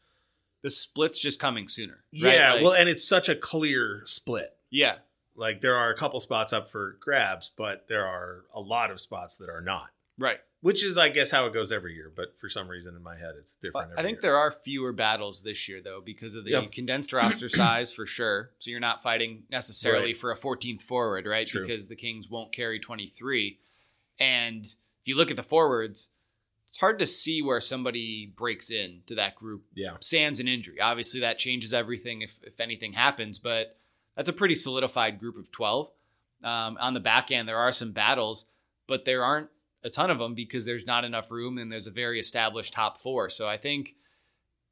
The 0.62 0.70
split's 0.70 1.18
just 1.20 1.38
coming 1.38 1.68
sooner. 1.68 2.02
right? 2.12 2.34
Yeah, 2.34 2.52
Like- 2.54 2.62
well, 2.62 2.72
and 2.72 2.88
it's 2.88 3.04
such 3.06 3.28
a 3.28 3.36
clear 3.36 4.02
split. 4.06 4.56
yeah. 4.70 4.96
Like 5.38 5.60
there 5.60 5.76
are 5.76 5.90
a 5.90 5.94
couple 5.96 6.18
spots 6.20 6.54
up 6.54 6.70
for 6.70 6.96
grabs, 6.98 7.52
but 7.58 7.88
there 7.88 8.06
are 8.06 8.44
a 8.54 8.60
lot 8.60 8.90
of 8.90 8.98
spots 8.98 9.36
that 9.36 9.50
are 9.50 9.60
not. 9.60 9.90
Right. 10.18 10.38
Which 10.62 10.84
is, 10.84 10.98
I 10.98 11.10
guess, 11.10 11.30
how 11.30 11.46
it 11.46 11.52
goes 11.54 11.70
every 11.70 11.94
year. 11.94 12.10
But 12.14 12.38
for 12.38 12.48
some 12.48 12.66
reason 12.68 12.96
in 12.96 13.02
my 13.02 13.16
head, 13.16 13.34
it's 13.38 13.56
different. 13.56 13.92
I 13.96 14.02
think 14.02 14.20
there 14.20 14.36
are 14.36 14.50
fewer 14.50 14.92
battles 14.92 15.42
this 15.42 15.68
year 15.68 15.80
though 15.82 16.00
because 16.04 16.34
of 16.34 16.44
the 16.44 16.52
Yep. 16.52 16.72
condensed 16.72 17.12
roster 17.12 17.48
size 17.48 17.92
for 17.92 18.06
sure. 18.06 18.50
So 18.58 18.70
you're 18.70 18.80
not 18.80 19.02
fighting 19.02 19.44
necessarily 19.50 20.08
Right. 20.12 20.16
for 20.16 20.32
a 20.32 20.36
14th 20.36 20.82
forward, 20.82 21.26
right? 21.26 21.46
True. 21.46 21.62
Because 21.62 21.86
the 21.86 21.94
Kings 21.96 22.28
won't 22.28 22.52
carry 22.52 22.80
23. 22.80 23.58
And 24.18 24.64
if 24.64 24.74
you 25.04 25.16
look 25.16 25.30
at 25.30 25.36
the 25.36 25.42
forwards, 25.42 26.08
it's 26.68 26.78
hard 26.78 26.98
to 26.98 27.06
see 27.06 27.42
where 27.42 27.60
somebody 27.60 28.32
breaks 28.34 28.70
in 28.70 29.02
to 29.06 29.14
that 29.16 29.34
group 29.36 29.62
yeah, 29.74 29.96
sans 30.00 30.40
an 30.40 30.48
injury. 30.48 30.80
Obviously 30.80 31.20
that 31.20 31.38
changes 31.38 31.72
everything 31.72 32.22
if 32.22 32.38
if 32.42 32.60
anything 32.60 32.92
happens, 32.94 33.38
but 33.38 33.76
that's 34.16 34.28
a 34.28 34.32
pretty 34.32 34.54
solidified 34.54 35.18
group 35.18 35.36
of 35.38 35.50
12. 35.52 35.90
Um, 36.42 36.76
on 36.80 36.94
the 36.94 37.00
back 37.00 37.30
end 37.30 37.46
there 37.48 37.58
are 37.58 37.72
some 37.72 37.92
battles, 37.92 38.46
but 38.86 39.04
there 39.04 39.22
aren't 39.24 39.48
a 39.86 39.90
ton 39.90 40.10
of 40.10 40.18
them 40.18 40.34
because 40.34 40.66
there's 40.66 40.84
not 40.84 41.04
enough 41.04 41.30
room 41.30 41.56
and 41.56 41.70
there's 41.70 41.86
a 41.86 41.92
very 41.92 42.18
established 42.18 42.74
top 42.74 42.98
four. 43.00 43.30
So 43.30 43.48
I 43.48 43.56
think 43.56 43.94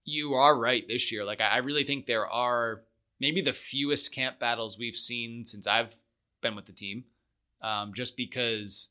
you 0.05 0.35
are 0.35 0.59
right 0.59 0.87
this 0.89 1.13
year. 1.13 1.25
Like 1.25 1.41
I 1.41 1.59
really 1.59 1.85
think 1.85 2.05
there 2.05 2.27
are 2.27 2.83
maybe 3.21 3.41
the 3.41 3.53
fewest 3.53 4.13
camp 4.13 4.41
battles 4.41 4.77
we've 4.77 4.97
seen 4.97 5.45
since 5.45 5.67
I've 5.67 5.95
been 6.43 6.57
with 6.57 6.67
the 6.67 6.73
team, 6.73 7.05
um, 7.63 7.95
just 7.95 8.17
because 8.17 8.91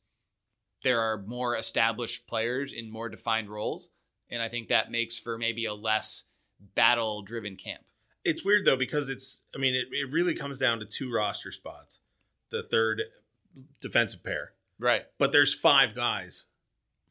there 0.83 1.01
are 1.01 1.21
more 1.21 1.55
established 1.57 2.25
players 2.25 2.73
in 2.73 2.89
more 2.89 3.09
defined 3.09 3.49
roles, 3.49 3.89
and 4.31 4.41
I 4.41 4.49
think 4.49 4.69
that 4.69 4.91
makes 4.91 5.19
for 5.19 5.37
maybe 5.37 5.65
a 5.65 5.73
less 5.73 6.23
battle-driven 6.75 7.57
camp. 7.57 7.83
it's 8.23 8.45
weird 8.45 8.65
though 8.65 8.77
because 8.77 9.09
it's. 9.09 9.41
I 9.55 9.59
mean, 9.59 9.75
it, 9.75 9.87
it 9.91 10.11
really 10.11 10.35
comes 10.35 10.57
down 10.57 10.79
to 10.79 10.85
two 10.85 11.11
roster 11.11 11.51
spots, 11.51 11.99
the 12.49 12.63
third 12.63 13.01
defensive 13.81 14.23
pair, 14.23 14.53
Right. 14.79 15.05
but 15.17 15.31
there's 15.31 15.53
five 15.53 15.95
guys 15.95 16.47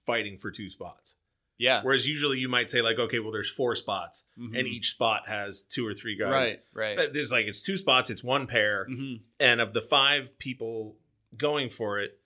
fighting 0.04 0.38
for 0.38 0.50
two 0.50 0.68
spots. 0.70 1.16
Yeah. 1.58 1.80
Whereas 1.82 2.08
usually 2.08 2.38
you 2.38 2.48
might 2.48 2.68
say 2.70 2.82
like, 2.82 2.98
okay, 2.98 3.20
well, 3.20 3.30
there's 3.30 3.50
four 3.50 3.76
spots, 3.76 4.24
Mhm. 4.38 4.58
and 4.58 4.66
each 4.66 4.90
spot 4.90 5.28
has 5.28 5.62
two 5.62 5.86
or 5.86 5.94
three 5.94 6.16
guys. 6.16 6.30
Right. 6.30 6.58
Right. 6.72 6.96
But 6.96 7.12
There's 7.12 7.30
like 7.30 7.46
it's 7.46 7.62
two 7.62 7.76
spots, 7.76 8.10
it's 8.10 8.24
one 8.24 8.46
pair, 8.46 8.86
hmm 8.86 9.16
and 9.38 9.60
of 9.60 9.72
the 9.72 9.80
five 9.82 10.36
people 10.38 10.96
going 11.36 11.70
for 11.70 12.00
it, 12.00 12.18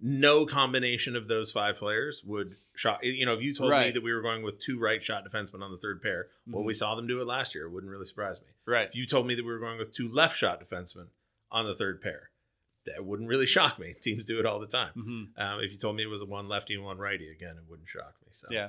no 0.00 0.46
combination 0.46 1.16
of 1.16 1.28
those 1.28 1.50
five 1.52 1.76
players 1.76 2.22
would 2.24 2.54
shot. 2.74 3.02
You 3.04 3.26
know, 3.26 3.34
if 3.34 3.42
you 3.42 3.52
told 3.52 3.70
me 3.72 3.90
that 3.90 4.02
we 4.02 4.12
were 4.12 4.22
going 4.22 4.42
with 4.42 4.58
two 4.60 4.78
right 4.78 5.04
shot 5.04 5.24
defensemen 5.28 5.60
on 5.60 5.70
the 5.72 5.76
third 5.78 6.00
pair, 6.00 6.28
well, 6.46 6.62
Mhm. 6.62 6.66
we 6.66 6.72
saw 6.72 6.94
them 6.94 7.06
do 7.06 7.20
it 7.20 7.24
last 7.26 7.54
year. 7.54 7.66
It 7.66 7.70
wouldn't 7.70 7.90
really 7.90 8.06
surprise 8.06 8.40
me. 8.40 8.46
Right. 8.64 8.88
If 8.88 8.94
you 8.94 9.06
told 9.06 9.26
me 9.26 9.34
that 9.34 9.44
we 9.44 9.50
were 9.52 9.58
going 9.58 9.78
with 9.78 9.92
two 9.92 10.08
left 10.08 10.38
shot 10.38 10.62
defensemen 10.64 11.08
on 11.50 11.66
the 11.66 11.74
third 11.74 12.00
pair, 12.00 12.30
that 12.94 13.04
wouldn't 13.04 13.28
really 13.28 13.46
shock 13.46 13.78
me. 13.78 13.94
Teams 14.00 14.24
do 14.24 14.38
it 14.40 14.46
all 14.46 14.58
the 14.60 14.66
time. 14.66 14.92
hmm 14.94 15.40
Um, 15.40 15.60
if 15.60 15.72
you 15.72 15.78
told 15.78 15.96
me 15.96 16.02
it 16.02 16.06
was 16.06 16.24
one 16.24 16.48
lefty 16.48 16.74
and 16.74 16.84
one 16.84 16.98
righty, 16.98 17.30
again, 17.30 17.56
it 17.56 17.64
wouldn't 17.68 17.88
shock 17.88 18.14
me. 18.24 18.28
So 18.32 18.48
Yeah. 18.50 18.68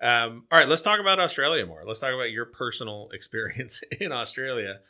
um, 0.00 0.44
all 0.50 0.58
right, 0.58 0.68
let's 0.68 0.82
talk 0.82 1.00
about 1.00 1.18
Australia 1.20 1.64
more. 1.66 1.84
Let's 1.86 2.00
talk 2.00 2.12
about 2.14 2.30
your 2.30 2.46
personal 2.46 3.08
experience 3.14 3.82
in 4.00 4.12
Australia. 4.12 4.80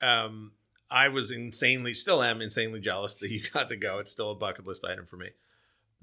Um, 0.00 0.52
I 0.90 1.08
was 1.08 1.30
insanely, 1.30 1.92
still 1.92 2.22
am 2.22 2.40
insanely 2.40 2.80
jealous 2.80 3.16
that 3.18 3.30
you 3.30 3.42
got 3.52 3.68
to 3.68 3.76
go. 3.76 3.98
It's 3.98 4.10
still 4.10 4.30
a 4.30 4.34
bucket 4.34 4.66
list 4.66 4.84
item 4.84 5.04
for 5.06 5.16
me. 5.16 5.30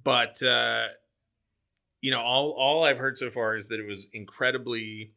But 0.03 0.43
uh, 0.43 0.87
you 2.01 2.11
know, 2.11 2.19
all 2.21 2.51
all 2.51 2.83
I've 2.83 2.99
heard 2.99 3.17
so 3.17 3.29
far 3.29 3.55
is 3.55 3.67
that 3.69 3.79
it 3.79 3.87
was 3.87 4.07
incredibly 4.13 5.13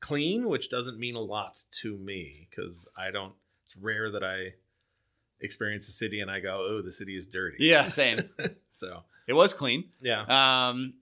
clean, 0.00 0.48
which 0.48 0.70
doesn't 0.70 0.98
mean 0.98 1.14
a 1.16 1.20
lot 1.20 1.62
to 1.82 1.96
me 1.98 2.48
because 2.48 2.88
I 2.96 3.10
don't. 3.10 3.34
It's 3.64 3.76
rare 3.76 4.10
that 4.10 4.24
I 4.24 4.54
experience 5.40 5.86
the 5.86 5.92
city 5.92 6.20
and 6.20 6.30
I 6.30 6.40
go, 6.40 6.66
"Oh, 6.70 6.82
the 6.82 6.92
city 6.92 7.16
is 7.16 7.26
dirty." 7.26 7.56
Yeah. 7.60 7.88
Same. 8.02 8.28
So 8.70 9.02
it 9.26 9.32
was 9.32 9.54
clean. 9.54 9.84
yeah, 10.00 10.22
Um, 10.68 10.94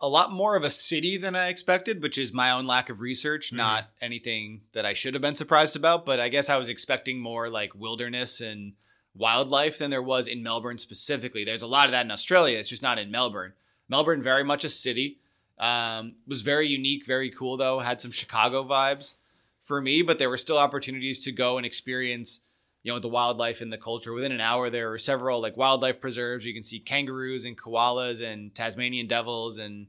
a 0.00 0.08
lot 0.08 0.32
more 0.32 0.56
of 0.56 0.62
a 0.64 0.70
city 0.70 1.18
than 1.18 1.36
I 1.36 1.48
expected, 1.48 2.00
which 2.02 2.16
is 2.16 2.32
my 2.32 2.52
own 2.52 2.66
lack 2.66 2.88
of 2.88 3.00
research, 3.00 3.50
Mhm. 3.52 3.56
not 3.58 3.90
anything 4.00 4.62
that 4.72 4.86
I 4.86 4.94
should 4.94 5.12
have 5.14 5.20
been 5.20 5.34
surprised 5.34 5.76
about. 5.76 6.06
But 6.06 6.20
I 6.20 6.28
guess 6.30 6.48
I 6.48 6.56
was 6.56 6.68
expecting 6.70 7.18
more 7.20 7.50
like 7.50 7.74
wilderness 7.74 8.40
and 8.40 8.72
wildlife 9.14 9.78
than 9.78 9.90
there 9.90 10.02
was 10.02 10.26
in 10.28 10.42
Melbourne 10.42 10.78
specifically. 10.78 11.44
There's 11.44 11.62
a 11.62 11.66
lot 11.66 11.86
of 11.86 11.92
that 11.92 12.04
in 12.06 12.10
Australia. 12.10 12.58
It's 12.58 12.68
just 12.70 12.82
not 12.82 12.98
in 12.98 13.10
Melbourne. 13.10 13.52
Melbourne, 13.88 14.22
very 14.22 14.44
much 14.44 14.64
a 14.64 14.68
city. 14.70 15.18
Um, 15.58 16.14
was 16.26 16.40
very 16.42 16.68
unique, 16.68 17.04
very 17.04 17.30
cool 17.30 17.56
though. 17.58 17.80
Had 17.80 18.00
some 18.00 18.12
Chicago 18.12 18.64
vibes 18.64 19.14
for 19.60 19.82
me, 19.82 20.00
but 20.00 20.18
there 20.18 20.30
were 20.30 20.38
still 20.38 20.56
opportunities 20.56 21.20
to 21.24 21.32
go 21.32 21.58
and 21.58 21.66
experience, 21.66 22.40
you 22.82 22.92
know, 22.92 22.98
the 22.98 23.08
wildlife 23.08 23.60
and 23.60 23.72
the 23.72 23.78
culture. 23.78 24.12
Within 24.12 24.32
an 24.32 24.40
hour, 24.40 24.70
there 24.70 24.90
were 24.90 24.98
several 24.98 25.40
like 25.40 25.56
wildlife 25.56 26.00
preserves. 26.00 26.44
You 26.44 26.54
can 26.54 26.62
see 26.62 26.80
kangaroos 26.80 27.44
and 27.44 27.58
koalas 27.58 28.22
and 28.22 28.54
Tasmanian 28.54 29.06
devils 29.06 29.58
and 29.58 29.86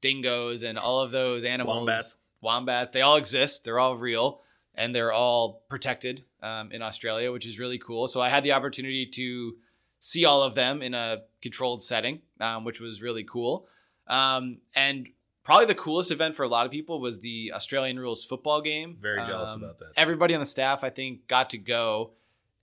dingoes 0.00 0.62
and 0.62 0.78
all 0.78 1.00
of 1.00 1.10
those 1.10 1.44
animals. 1.44 1.76
Wombats. 1.76 2.16
Wombats. 2.40 2.92
They 2.92 3.02
all 3.02 3.16
exist. 3.16 3.64
They're 3.64 3.78
all 3.78 3.96
real 3.96 4.40
and 4.74 4.94
they're 4.94 5.12
all 5.12 5.62
protected 5.68 6.24
um, 6.42 6.72
in 6.72 6.82
Australia, 6.82 7.30
which 7.32 7.46
is 7.46 7.58
really 7.58 7.78
cool. 7.78 8.08
So 8.08 8.20
I 8.20 8.28
had 8.28 8.42
the 8.42 8.52
opportunity 8.52 9.06
to 9.06 9.56
see 10.00 10.24
all 10.24 10.42
of 10.42 10.54
them 10.54 10.82
in 10.82 10.94
a 10.94 11.22
controlled 11.42 11.82
setting, 11.82 12.20
um, 12.40 12.64
which 12.64 12.80
was 12.80 13.02
really 13.02 13.24
cool. 13.24 13.66
Um, 14.08 14.58
and 14.74 15.08
probably 15.44 15.66
the 15.66 15.74
coolest 15.74 16.10
event 16.10 16.34
for 16.34 16.42
a 16.42 16.48
lot 16.48 16.66
of 16.66 16.72
people 16.72 17.00
was 17.00 17.20
the 17.20 17.52
Australian 17.54 17.98
rules 17.98 18.24
football 18.24 18.60
game. 18.60 18.96
Very 19.00 19.18
jealous 19.26 19.54
Um, 19.54 19.62
about 19.62 19.78
that. 19.78 19.92
Everybody 19.96 20.34
on 20.34 20.40
the 20.40 20.46
staff, 20.46 20.82
I 20.82 20.90
think, 20.90 21.28
got 21.28 21.50
to 21.50 21.58
go, 21.58 22.12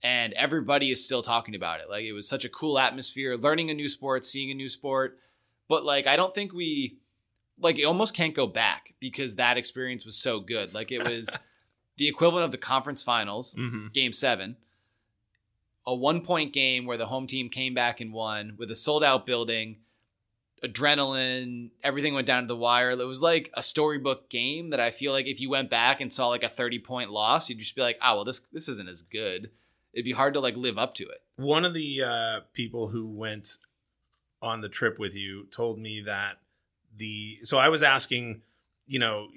and 0.02 0.32
everybody 0.34 0.90
is 0.90 1.04
still 1.04 1.22
talking 1.22 1.54
about 1.54 1.80
it. 1.80 1.90
Like 1.90 2.04
it 2.04 2.12
was 2.12 2.28
such 2.28 2.44
a 2.44 2.48
cool 2.48 2.78
atmosphere, 2.78 3.36
learning 3.36 3.70
a 3.70 3.74
new 3.74 3.88
sport, 3.88 4.24
seeing 4.24 4.50
a 4.50 4.54
new 4.54 4.68
sport. 4.68 5.18
But 5.68 5.84
like, 5.84 6.06
I 6.06 6.16
don't 6.16 6.34
think 6.34 6.52
we 6.52 6.98
like 7.58 7.78
it 7.78 7.84
almost 7.84 8.14
can't 8.14 8.34
go 8.34 8.46
back 8.46 8.94
because 9.00 9.36
that 9.36 9.56
experience 9.56 10.04
was 10.04 10.16
so 10.16 10.40
good. 10.40 10.74
Like 10.74 10.90
it 10.90 11.06
was 11.06 11.30
the 11.96 12.08
equivalent 12.08 12.44
of 12.44 12.52
the 12.52 12.58
conference 12.58 13.02
finals, 13.02 13.54
hmm 13.54 13.88
game 13.92 14.12
seven, 14.12 14.56
a 15.86 15.94
one 15.94 16.22
point 16.22 16.52
game 16.52 16.86
where 16.86 16.96
the 16.96 17.06
home 17.06 17.26
team 17.26 17.48
came 17.48 17.74
back 17.74 18.00
and 18.00 18.12
won 18.12 18.54
with 18.58 18.70
a 18.70 18.76
sold 18.76 19.04
out 19.04 19.26
building, 19.26 19.76
adrenaline, 20.64 21.70
everything 21.82 22.14
went 22.14 22.26
down 22.26 22.42
to 22.42 22.48
the 22.48 22.56
wire. 22.56 22.90
It 22.90 23.04
was 23.04 23.22
like 23.22 23.50
a 23.54 23.62
storybook 23.62 24.28
game 24.28 24.70
that 24.70 24.80
I 24.80 24.90
feel 24.90 25.12
like 25.12 25.26
if 25.26 25.40
you 25.40 25.50
went 25.50 25.70
back 25.70 26.00
and 26.00 26.12
saw 26.12 26.28
like 26.28 26.44
a 26.44 26.48
30 26.48 26.78
point 26.80 27.10
loss, 27.10 27.48
you'd 27.48 27.58
just 27.58 27.74
be 27.74 27.82
like, 27.82 27.98
oh, 28.02 28.16
well, 28.16 28.24
this, 28.24 28.40
this 28.52 28.68
isn't 28.68 28.88
as 28.88 29.02
good. 29.02 29.50
It'd 29.92 30.04
be 30.04 30.12
hard 30.12 30.34
to 30.34 30.40
like 30.40 30.56
live 30.56 30.78
up 30.78 30.94
to 30.96 31.04
it. 31.04 31.22
One 31.36 31.64
of 31.64 31.74
the 31.74 32.02
uh, 32.02 32.40
people 32.52 32.88
who 32.88 33.06
went 33.08 33.58
on 34.42 34.60
the 34.60 34.68
trip 34.68 34.98
with 34.98 35.14
you 35.14 35.46
told 35.46 35.78
me 35.78 36.02
that 36.06 36.38
the 36.96 37.38
so 37.42 37.58
I 37.58 37.68
was 37.68 37.82
asking, 37.82 38.42
you 38.86 38.98
know, 38.98 39.28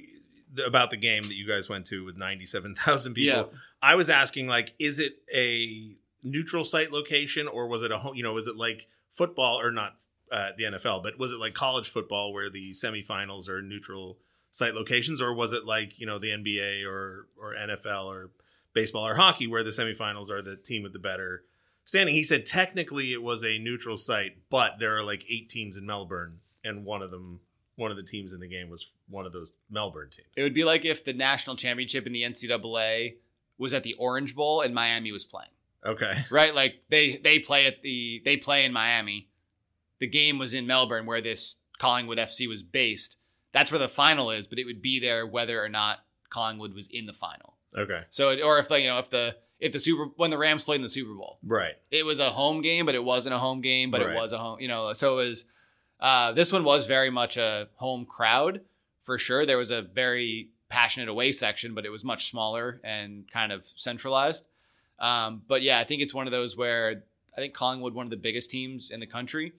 about 0.66 0.92
the 0.92 0.98
game 0.98 1.24
that 1.24 1.34
you 1.34 1.48
guys 1.48 1.70
went 1.70 1.86
to 1.88 2.06
with 2.06 2.18
ninety 2.18 2.46
seven 2.46 2.76
thousand 2.76 3.13
people. 3.13 3.50
Yeah. 3.52 3.60
I 3.82 3.96
was 3.96 4.10
asking 4.10 4.48
like, 4.48 4.74
is 4.80 5.00
it 5.00 5.18
a 5.34 5.96
neutral 6.24 6.63
site 6.63 6.92
location 6.92 7.48
or 7.48 7.68
was 7.68 7.84
it 7.84 7.92
a 7.92 7.98
home? 7.98 8.16
You 8.16 8.24
know, 8.24 8.34
was 8.34 8.48
it 8.48 8.56
like 8.56 8.88
football 9.12 9.60
or 9.60 9.72
not 9.72 9.96
uh, 10.32 10.50
the 10.58 10.63
NFL, 10.63 11.04
but 11.04 11.20
was 11.20 11.32
it 11.32 11.39
like 11.39 11.54
college 11.54 11.89
football 11.89 12.34
where 12.34 12.50
the 12.50 12.72
semifinals 12.72 13.50
are 13.50 13.62
neutral 13.62 14.18
site 14.52 14.74
locations, 14.74 15.22
or 15.22 15.34
was 15.34 15.54
it 15.54 15.66
like 15.66 16.00
you 16.00 16.06
know 16.06 16.20
the 16.20 16.30
NBA 16.30 16.86
or 16.86 17.28
or 17.39 17.54
NFL 17.54 18.06
or 18.06 18.30
baseball 18.74 19.08
or 19.08 19.16
hockey 19.16 19.48
where 19.48 19.64
the 19.64 19.70
semifinals 19.70 20.30
are 20.30 20.42
the 20.42 20.56
team 20.56 20.84
with 20.84 20.94
the 20.94 21.00
better 21.00 21.44
standing? 21.86 22.16
He 22.16 22.24
said 22.24 22.46
technically 22.46 23.14
it 23.14 23.22
was 23.22 23.44
a 23.44 23.58
neutral 23.58 23.98
site, 23.98 24.38
but 24.50 24.74
there 24.80 24.98
are 24.98 25.04
like 25.04 25.26
eight 25.30 25.50
teams 25.50 25.78
in 25.78 25.86
Melbourne, 25.86 26.40
and 26.64 26.86
one 26.86 27.02
of 27.02 27.12
them, 27.12 27.40
one 27.76 27.92
of 27.92 27.98
the 27.98 28.04
teams 28.04 28.34
in 28.34 28.40
the 28.40 28.48
game 28.48 28.70
was 28.70 28.92
one 29.10 29.26
of 29.26 29.34
those 29.34 29.54
Melbourne 29.70 30.10
teams. 30.16 30.30
It 30.36 30.44
would 30.44 30.54
be 30.54 30.64
like 30.64 30.86
if 30.86 31.04
the 31.04 31.14
national 31.14 31.56
championship 31.56 32.06
in 32.06 32.14
the 32.14 32.24
NCAA 32.24 33.16
was 33.58 33.74
at 33.74 33.84
the 33.84 33.94
Orange 33.94 34.36
Bowl 34.36 34.62
and 34.62 34.74
Miami 34.74 35.12
was 35.12 35.24
playing. 35.24 35.50
Okay. 35.86 36.26
right? 36.32 36.54
Like 36.54 36.84
they 36.90 37.18
they 37.18 37.40
play 37.40 37.66
at 37.66 37.82
the 37.82 38.22
they 38.26 38.38
play 38.38 38.66
in 38.66 38.74
Miami. 38.74 39.28
The 40.00 40.08
game 40.08 40.38
was 40.38 40.54
in 40.54 40.68
Melbourne, 40.68 41.06
where 41.06 41.22
this 41.22 41.58
Collingwood 41.80 42.18
FC 42.18 42.48
was 42.48 42.62
based. 42.62 43.18
That's 43.54 43.72
where 43.72 43.80
the 43.80 43.88
final 43.88 44.32
is, 44.32 44.48
but 44.48 44.60
it 44.60 44.66
would 44.66 44.82
be 44.82 45.00
there 45.00 45.28
whether 45.28 45.64
or 45.64 45.70
not 45.70 46.00
Collingwood 46.30 46.74
was 46.74 46.88
in 46.88 47.06
the 47.06 47.14
final. 47.14 47.53
Okay. 47.78 48.02
So, 48.10 48.30
it, 48.32 48.42
or 48.42 48.60
if 48.60 48.68
the 48.70 48.80
you 48.82 48.88
know 48.88 49.00
if 49.00 49.10
the 49.10 49.36
if 49.60 49.72
the 49.72 49.80
Super 49.80 50.06
when 50.18 50.30
the 50.30 50.38
Rams 50.38 50.64
played 50.64 50.78
in 50.78 50.82
the 50.82 50.90
Super 50.90 51.14
Bowl, 51.14 51.40
Right. 51.44 51.74
it 51.92 52.06
was 52.06 52.20
a 52.20 52.30
home 52.30 52.62
game, 52.62 52.86
but 52.86 52.96
it 52.96 53.04
wasn't 53.04 53.34
a 53.36 53.40
home 53.40 53.62
game, 53.62 53.92
but 53.92 54.02
Right. 54.02 54.16
it 54.16 54.20
was 54.20 54.32
a 54.34 54.38
home. 54.38 54.60
You 54.60 54.68
know, 54.68 54.94
so 54.94 55.20
it 55.20 55.26
was. 55.28 55.46
Uh, 56.00 56.34
this 56.34 56.52
one 56.52 56.64
was 56.66 56.86
very 56.86 57.10
much 57.10 57.38
a 57.38 57.70
home 57.76 58.06
crowd 58.06 58.60
for 59.04 59.18
sure. 59.18 59.46
There 59.46 59.58
was 59.58 59.72
a 59.72 59.82
very 59.82 60.50
passionate 60.68 61.08
away 61.08 61.32
section, 61.32 61.74
but 61.74 61.86
it 61.86 61.90
was 61.90 62.04
much 62.04 62.26
smaller 62.30 62.82
and 62.84 63.30
kind 63.32 63.52
of 63.54 63.66
centralized. 63.78 64.48
Um, 65.00 65.44
but 65.48 65.62
yeah, 65.62 65.80
I 65.80 65.86
think 65.86 66.02
it's 66.02 66.14
one 66.14 66.28
of 66.28 66.32
those 66.32 66.58
where 66.58 67.04
I 67.38 67.40
think 67.40 67.54
Collingwood, 67.54 67.94
one 67.94 68.06
of 68.06 68.10
the 68.10 68.18
biggest 68.18 68.50
teams 68.52 68.92
in 68.92 69.00
the 69.00 69.08
country, 69.08 69.54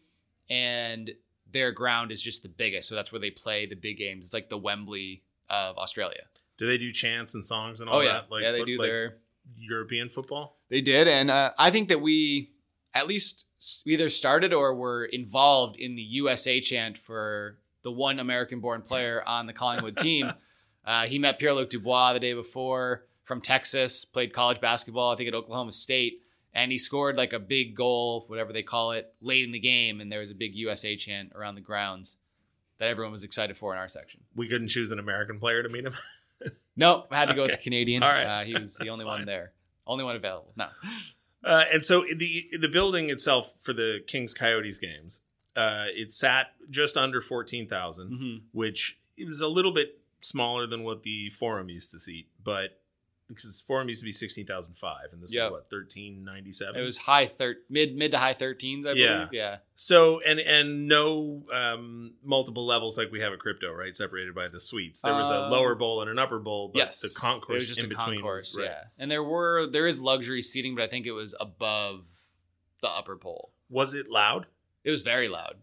and 0.51 1.11
their 1.51 1.73
ground 1.73 2.11
is 2.11 2.21
just 2.21 2.43
the 2.43 2.49
biggest. 2.49 2.89
So 2.89 2.95
that's 2.95 3.11
where 3.13 3.21
they 3.21 3.31
play 3.31 3.67
the 3.67 3.77
big 3.77 3.99
games. 3.99 4.25
It's 4.27 4.35
like 4.35 4.49
the 4.51 4.59
Wembley 4.59 5.23
of 5.49 5.79
Australia. 5.79 6.25
Do 6.65 6.71
they 6.71 6.79
do 6.79 6.93
chants 6.93 7.35
and 7.35 7.45
songs 7.45 7.81
and 7.81 7.91
all 7.91 7.99
Oh 7.99 8.01
yeah, 8.01 8.23
that? 8.31 8.41
yeah, 8.41 8.53
they 8.53 8.65
do 8.65 8.79
like 8.79 8.89
their 8.89 9.17
European 9.55 10.09
football. 10.09 10.57
They 10.71 10.81
did, 10.81 11.07
and 11.07 11.31
uh, 11.31 11.51
I 11.59 11.71
think 11.71 11.91
that 11.91 12.01
we 12.01 12.53
at 12.95 13.07
least 13.07 13.45
either 13.85 14.09
started 14.09 14.55
or 14.55 14.75
were 14.75 15.05
involved 15.05 15.77
in 15.77 15.95
the 15.95 16.01
USA 16.01 16.63
chant 16.63 16.97
for 16.97 17.59
the 17.83 17.91
one 17.93 18.19
American-born 18.19 18.81
player 18.81 19.23
on 19.27 19.47
the 19.47 19.53
Collingwood 19.53 19.99
team. 19.99 20.33
Uh, 20.87 21.07
he 21.07 21.19
met 21.19 21.39
Pierre-Luc 21.39 21.71
Dubois 21.71 22.13
the 22.13 22.21
day 22.21 22.35
before 22.35 23.07
from 23.23 23.41
Texas, 23.41 24.05
played 24.05 24.35
college 24.35 24.61
basketball, 24.61 25.15
I 25.15 25.17
think 25.17 25.29
at 25.29 25.35
Oklahoma 25.35 25.73
State, 25.73 26.21
and 26.53 26.71
he 26.71 26.77
scored 26.77 27.17
like 27.17 27.33
a 27.33 27.39
big 27.39 27.75
goal, 27.75 28.25
whatever 28.27 28.53
they 28.53 28.63
call 28.63 28.93
it, 28.93 29.11
late 29.23 29.45
in 29.45 29.53
the 29.53 29.59
game, 29.59 30.03
and 30.03 30.13
there 30.13 30.21
was 30.21 30.31
a 30.31 30.35
big 30.35 30.55
USA 30.55 30.95
chant 30.95 31.33
around 31.35 31.55
the 31.55 31.63
grounds 31.63 32.19
that 32.77 32.91
everyone 32.91 33.13
was 33.13 33.25
excited 33.25 33.57
for 33.57 33.73
in 33.73 33.79
our 33.79 33.89
section. 33.89 34.21
We 34.37 34.47
couldn't 34.47 34.69
choose 34.69 34.93
an 34.93 34.99
American 34.99 35.41
player 35.41 35.63
to 35.63 35.71
meet 35.71 35.87
him. 35.87 35.95
Nope, 36.77 37.07
I 37.13 37.21
had 37.21 37.29
to 37.29 37.35
go 37.35 37.43
with 37.43 37.53
the 37.53 37.57
Canadian. 37.57 38.03
All 38.03 38.09
right. 38.09 38.41
Uh, 38.41 38.45
he 38.45 38.55
was 38.55 38.77
the 38.77 38.89
only 38.89 39.05
one 39.05 39.25
there, 39.27 39.53
only 39.87 40.03
one 40.03 40.17
available. 40.17 40.53
No. 40.57 40.67
Uh, 41.45 41.63
and 41.73 41.85
so 41.85 42.05
the 42.17 42.47
the 42.61 42.69
building 42.69 43.11
itself 43.11 43.53
for 43.63 43.73
the 43.73 43.99
Kings 44.07 44.35
Coyotes 44.35 44.79
games, 44.79 45.21
uh, 45.57 45.85
it 45.95 46.13
sat 46.13 46.47
just 46.71 46.97
under 46.97 47.21
fourteen 47.21 47.69
Mhm. 47.69 48.41
which 48.53 48.99
is 49.17 49.41
a 49.41 49.47
little 49.47 49.73
bit 49.73 50.01
smaller 50.21 50.67
than 50.67 50.83
what 50.83 51.03
the 51.05 51.31
Forum 51.31 51.69
used 51.69 51.93
to 51.93 51.99
seat, 52.01 52.29
but 52.43 52.81
because 53.29 53.61
Forum 53.61 53.89
used 53.89 54.01
to 54.03 54.05
be 54.05 54.13
sixteen 54.13 54.47
thousand 54.47 54.75
five, 54.75 55.13
and 55.13 55.23
this 55.23 55.33
Yep. 55.33 55.45
was 55.45 55.53
what 55.53 55.71
thirteen 55.71 56.25
ninety 56.25 56.53
seven. 56.53 56.81
It 56.81 56.85
was 56.85 56.99
high 56.99 57.27
thir- 57.27 57.57
mid 57.71 57.97
mid 57.97 58.11
to 58.11 58.19
high 58.19 58.35
thirteens, 58.35 58.87
I 58.87 58.93
Yeah. 58.93 59.15
believe. 59.17 59.29
Yeah. 59.33 59.57
so 59.75 60.21
and 60.21 60.39
and 60.41 60.87
no 60.89 61.45
um, 61.53 62.15
multiple 62.23 62.65
levels 62.67 62.97
like 62.99 63.11
we 63.11 63.21
have 63.21 63.33
at 63.33 63.39
crypto, 63.39 63.73
right? 63.73 63.97
Separated 63.97 64.35
by 64.35 64.49
the 64.49 64.61
suites. 64.61 65.01
There 65.03 65.15
was 65.15 65.31
a 65.31 65.35
Um, 65.45 65.51
lower 65.51 65.75
bowl 65.75 66.01
and 66.03 66.11
an 66.11 66.19
upper 66.19 66.39
bowl, 66.39 66.69
but 66.69 66.79
yes. 66.79 67.01
the 67.01 67.19
concourse 67.21 67.51
It 67.51 67.55
was 67.55 67.69
just 67.69 67.79
in 67.81 67.87
a 67.87 67.89
between 67.89 68.17
concourse. 68.17 68.57
right. 68.59 68.65
Yeah. 68.67 68.85
And 68.99 69.11
there 69.11 69.25
were 69.25 69.67
there 69.67 69.87
is 69.87 69.99
luxury 70.01 70.43
seating, 70.43 70.75
but 70.75 70.83
I 70.85 70.89
think 70.89 71.07
it 71.07 71.13
was 71.13 71.35
above 71.41 72.05
the 72.83 72.89
upper 72.89 73.17
pole. 73.17 73.53
Was 73.71 73.95
it 73.95 74.09
loud? 74.11 74.47
It 74.85 74.91
was 74.91 75.01
very 75.03 75.29
loud, 75.29 75.57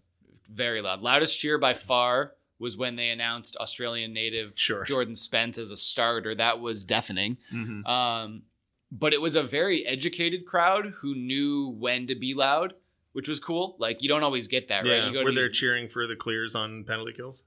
very 0.49 0.81
loud. 0.81 1.01
Loudest 1.01 1.39
cheer 1.39 1.57
by 1.59 1.75
far 1.75 2.33
was 2.61 2.77
when 2.77 2.95
they 2.95 3.09
announced 3.09 3.57
Australian 3.57 4.13
native 4.13 4.53
Sure. 4.55 4.83
Jordan 4.85 5.15
Spence 5.15 5.57
as 5.57 5.71
a 5.71 5.75
starter. 5.77 6.33
That 6.35 6.59
was 6.61 6.83
deafening. 6.85 7.37
Mhm. 7.53 7.85
Um, 7.87 8.43
but 8.91 9.13
it 9.13 9.21
was 9.21 9.35
a 9.35 9.43
very 9.43 9.85
educated 9.85 10.45
crowd 10.45 10.93
who 11.01 11.15
knew 11.15 11.69
when 11.79 12.07
to 12.07 12.15
be 12.15 12.33
loud, 12.33 12.73
which 13.13 13.27
was 13.27 13.39
cool. 13.39 13.75
Like 13.79 14.01
you 14.01 14.07
don't 14.09 14.23
always 14.23 14.47
get 14.47 14.67
that, 14.69 14.85
right? 14.85 14.97
Yeah. 14.97 15.07
You 15.07 15.13
go 15.13 15.23
Were 15.23 15.31
they 15.31 15.47
these- 15.47 15.57
cheering 15.57 15.87
for 15.89 16.07
the 16.07 16.15
clears 16.15 16.55
on 16.55 16.83
penalty 16.85 17.13
kills? 17.13 17.43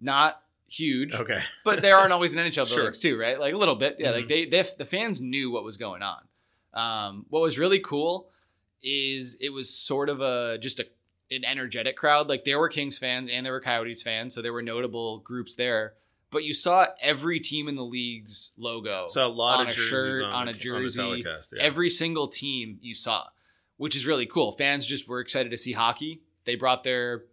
not 0.00 0.42
huge. 0.68 1.12
Okay. 1.14 1.38
but 1.64 1.80
there 1.82 1.96
aren't 1.96 2.12
always 2.12 2.34
in 2.34 2.38
NHL 2.40 2.66
Sure. 2.66 2.76
buildings 2.78 2.98
too, 2.98 3.16
right? 3.18 3.38
Like 3.38 3.54
a 3.54 3.56
little 3.56 3.76
bit, 3.76 3.96
yeah. 3.98 4.10
Mhm. 4.10 4.14
Like 4.14 4.28
they, 4.28 4.44
they, 4.46 4.66
the 4.78 4.84
fans 4.86 5.20
knew 5.20 5.50
what 5.50 5.64
was 5.64 5.76
going 5.76 6.02
on. 6.02 6.22
Um, 6.74 7.26
what 7.28 7.40
was 7.42 7.58
really 7.58 7.78
cool 7.80 8.30
is 8.82 9.36
it 9.40 9.50
was 9.50 9.68
sort 9.70 10.08
of 10.08 10.20
a 10.20 10.58
just 10.58 10.80
a 10.80 10.86
an 11.30 11.44
energetic 11.44 11.96
crowd. 11.96 12.28
Like 12.28 12.44
there 12.44 12.58
were 12.58 12.68
Kings 12.68 12.98
fans 12.98 13.28
and 13.32 13.44
there 13.44 13.52
were 13.52 13.60
Coyotes 13.60 14.02
fans, 14.02 14.34
so 14.34 14.42
there 14.42 14.52
were 14.52 14.62
notable 14.62 15.18
groups 15.18 15.54
there. 15.56 15.94
But 16.30 16.44
you 16.44 16.54
saw 16.54 16.86
every 17.00 17.40
team 17.40 17.68
in 17.68 17.74
the 17.76 17.84
league's 17.84 18.52
logo 18.56 19.06
So 19.08 19.26
a 19.26 19.28
lot 19.28 19.60
on 19.60 19.66
of 19.66 19.72
a 19.72 19.76
shirt, 19.76 20.22
on, 20.24 20.32
on 20.32 20.48
a 20.48 20.54
jersey. 20.54 20.98
telecast, 20.98 21.52
yeah. 21.54 21.62
Every 21.62 21.90
single 21.90 22.28
team 22.28 22.78
you 22.80 22.94
saw, 22.94 23.26
which 23.76 23.94
is 23.94 24.06
really 24.06 24.24
cool. 24.24 24.52
Fans 24.52 24.86
just 24.86 25.06
were 25.06 25.20
excited 25.20 25.50
to 25.50 25.58
see 25.58 25.72
hockey. 25.72 26.22
They 26.46 26.54
brought 26.54 26.84
their 26.84 27.24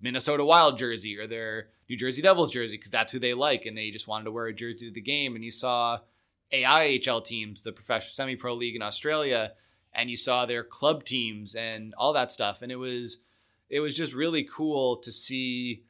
Minnesota 0.00 0.44
Wild 0.44 0.78
jersey 0.78 1.16
or 1.18 1.26
their 1.28 1.68
New 1.88 1.96
Jersey 1.96 2.20
Devils 2.20 2.50
jersey 2.50 2.76
because 2.76 2.90
that's 2.90 3.12
who 3.12 3.18
they 3.18 3.34
like, 3.34 3.66
and 3.66 3.76
they 3.76 3.90
just 3.90 4.08
wanted 4.08 4.24
to 4.24 4.32
wear 4.32 4.46
a 4.46 4.52
jersey 4.52 4.88
to 4.88 4.92
the 4.92 5.00
game. 5.00 5.34
And 5.34 5.44
you 5.44 5.50
saw 5.50 6.00
AIHL 6.52 7.24
teams, 7.24 7.62
the 7.62 7.72
professional 7.72 8.12
semi-pro 8.12 8.54
league 8.54 8.76
in 8.76 8.82
Australia, 8.82 9.52
and 9.94 10.10
you 10.10 10.16
saw 10.16 10.46
their 10.46 10.64
club 10.64 11.04
teams 11.04 11.54
and 11.54 11.94
all 11.96 12.12
that 12.12 12.32
stuff. 12.32 12.62
And 12.62 12.70
it 12.70 12.76
was 12.76 13.18
it 13.70 13.80
was 13.80 13.94
just 13.94 14.14
really 14.14 14.44
cool 14.44 14.96
to 14.98 15.12
see 15.12 15.82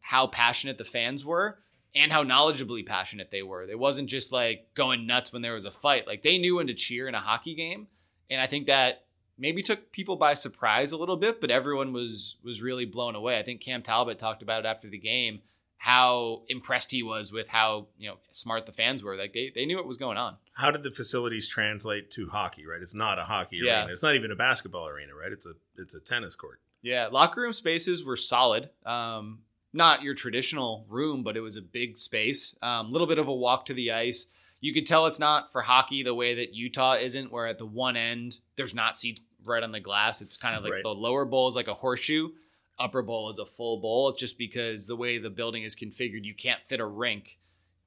how 0.00 0.26
passionate 0.26 0.78
the 0.78 0.84
fans 0.84 1.24
were 1.24 1.58
and 1.94 2.10
how 2.10 2.24
knowledgeably 2.24 2.84
passionate 2.84 3.30
they 3.30 3.42
were. 3.42 3.62
It 3.62 3.78
wasn't 3.78 4.08
just 4.08 4.32
like 4.32 4.68
going 4.74 5.06
nuts 5.06 5.32
when 5.32 5.42
there 5.42 5.54
was 5.54 5.64
a 5.64 5.70
fight. 5.70 6.06
Like 6.06 6.22
they 6.22 6.38
knew 6.38 6.56
when 6.56 6.66
to 6.66 6.74
cheer 6.74 7.06
in 7.08 7.14
a 7.14 7.20
hockey 7.20 7.54
game. 7.54 7.86
And 8.30 8.40
I 8.40 8.46
think 8.46 8.66
that 8.66 9.04
maybe 9.38 9.62
took 9.62 9.92
people 9.92 10.16
by 10.16 10.34
surprise 10.34 10.92
a 10.92 10.96
little 10.96 11.16
bit, 11.16 11.40
but 11.40 11.50
everyone 11.50 11.92
was 11.92 12.36
was 12.42 12.62
really 12.62 12.84
blown 12.84 13.14
away. 13.14 13.38
I 13.38 13.42
think 13.42 13.60
Cam 13.60 13.82
Talbot 13.82 14.18
talked 14.18 14.42
about 14.42 14.64
it 14.64 14.68
after 14.68 14.88
the 14.88 14.98
game, 14.98 15.40
how 15.84 16.40
impressed 16.48 16.90
he 16.90 17.02
was 17.02 17.30
with 17.30 17.46
how, 17.46 17.86
you 17.98 18.08
know, 18.08 18.16
smart 18.30 18.64
the 18.64 18.72
fans 18.72 19.02
were. 19.02 19.16
Like 19.16 19.34
they, 19.34 19.52
they 19.54 19.66
knew 19.66 19.76
what 19.76 19.86
was 19.86 19.98
going 19.98 20.16
on. 20.16 20.36
How 20.54 20.70
did 20.70 20.82
the 20.82 20.90
facilities 20.90 21.46
translate 21.46 22.10
to 22.12 22.26
hockey? 22.30 22.64
Right, 22.66 22.80
it's 22.80 22.94
not 22.94 23.18
a 23.18 23.24
hockey 23.24 23.60
Yeah. 23.62 23.80
arena. 23.80 23.92
It's 23.92 24.02
not 24.02 24.14
even 24.14 24.30
a 24.30 24.34
basketball 24.34 24.88
arena, 24.88 25.14
right? 25.14 25.30
It's 25.30 25.44
a 25.44 25.52
it's 25.76 25.92
a 25.94 26.00
tennis 26.00 26.36
court. 26.36 26.58
Yeah, 26.80 27.08
locker 27.08 27.42
room 27.42 27.52
spaces 27.52 28.02
were 28.02 28.16
solid. 28.16 28.70
Um, 28.86 29.40
not 29.74 30.00
your 30.02 30.14
traditional 30.14 30.86
room, 30.88 31.22
but 31.22 31.36
it 31.36 31.40
was 31.40 31.58
a 31.58 31.62
big 31.62 31.98
space. 31.98 32.56
A 32.62 32.82
little 32.82 33.06
bit 33.06 33.18
of 33.18 33.28
a 33.28 33.34
walk 33.34 33.66
to 33.66 33.74
the 33.74 33.92
ice. 33.92 34.28
You 34.62 34.72
could 34.72 34.86
tell 34.86 35.04
it's 35.04 35.18
not 35.18 35.52
for 35.52 35.60
hockey 35.60 36.02
the 36.02 36.14
way 36.14 36.34
that 36.36 36.54
Utah 36.54 36.94
isn't, 36.94 37.30
where 37.30 37.46
at 37.46 37.58
the 37.58 37.66
one 37.66 37.96
end 37.98 38.38
there's 38.56 38.72
not 38.74 38.98
seats 38.98 39.20
right 39.44 39.62
on 39.62 39.72
the 39.72 39.80
glass. 39.80 40.22
It's 40.22 40.38
kind 40.38 40.56
of 40.56 40.64
like 40.64 40.72
Right. 40.72 40.82
the 40.82 40.94
lower 40.94 41.26
bowl 41.26 41.46
is 41.48 41.54
like 41.54 41.68
a 41.68 41.74
horseshoe, 41.74 42.30
upper 42.78 43.02
bowl 43.02 43.30
is 43.30 43.38
a 43.38 43.46
full 43.46 43.78
bowl. 43.78 44.08
It's 44.08 44.18
just 44.18 44.38
because 44.38 44.86
the 44.86 44.96
way 44.96 45.18
the 45.18 45.30
building 45.30 45.62
is 45.62 45.76
configured, 45.76 46.24
you 46.24 46.34
can't 46.34 46.60
fit 46.66 46.80
a 46.80 46.86
rink 46.86 47.38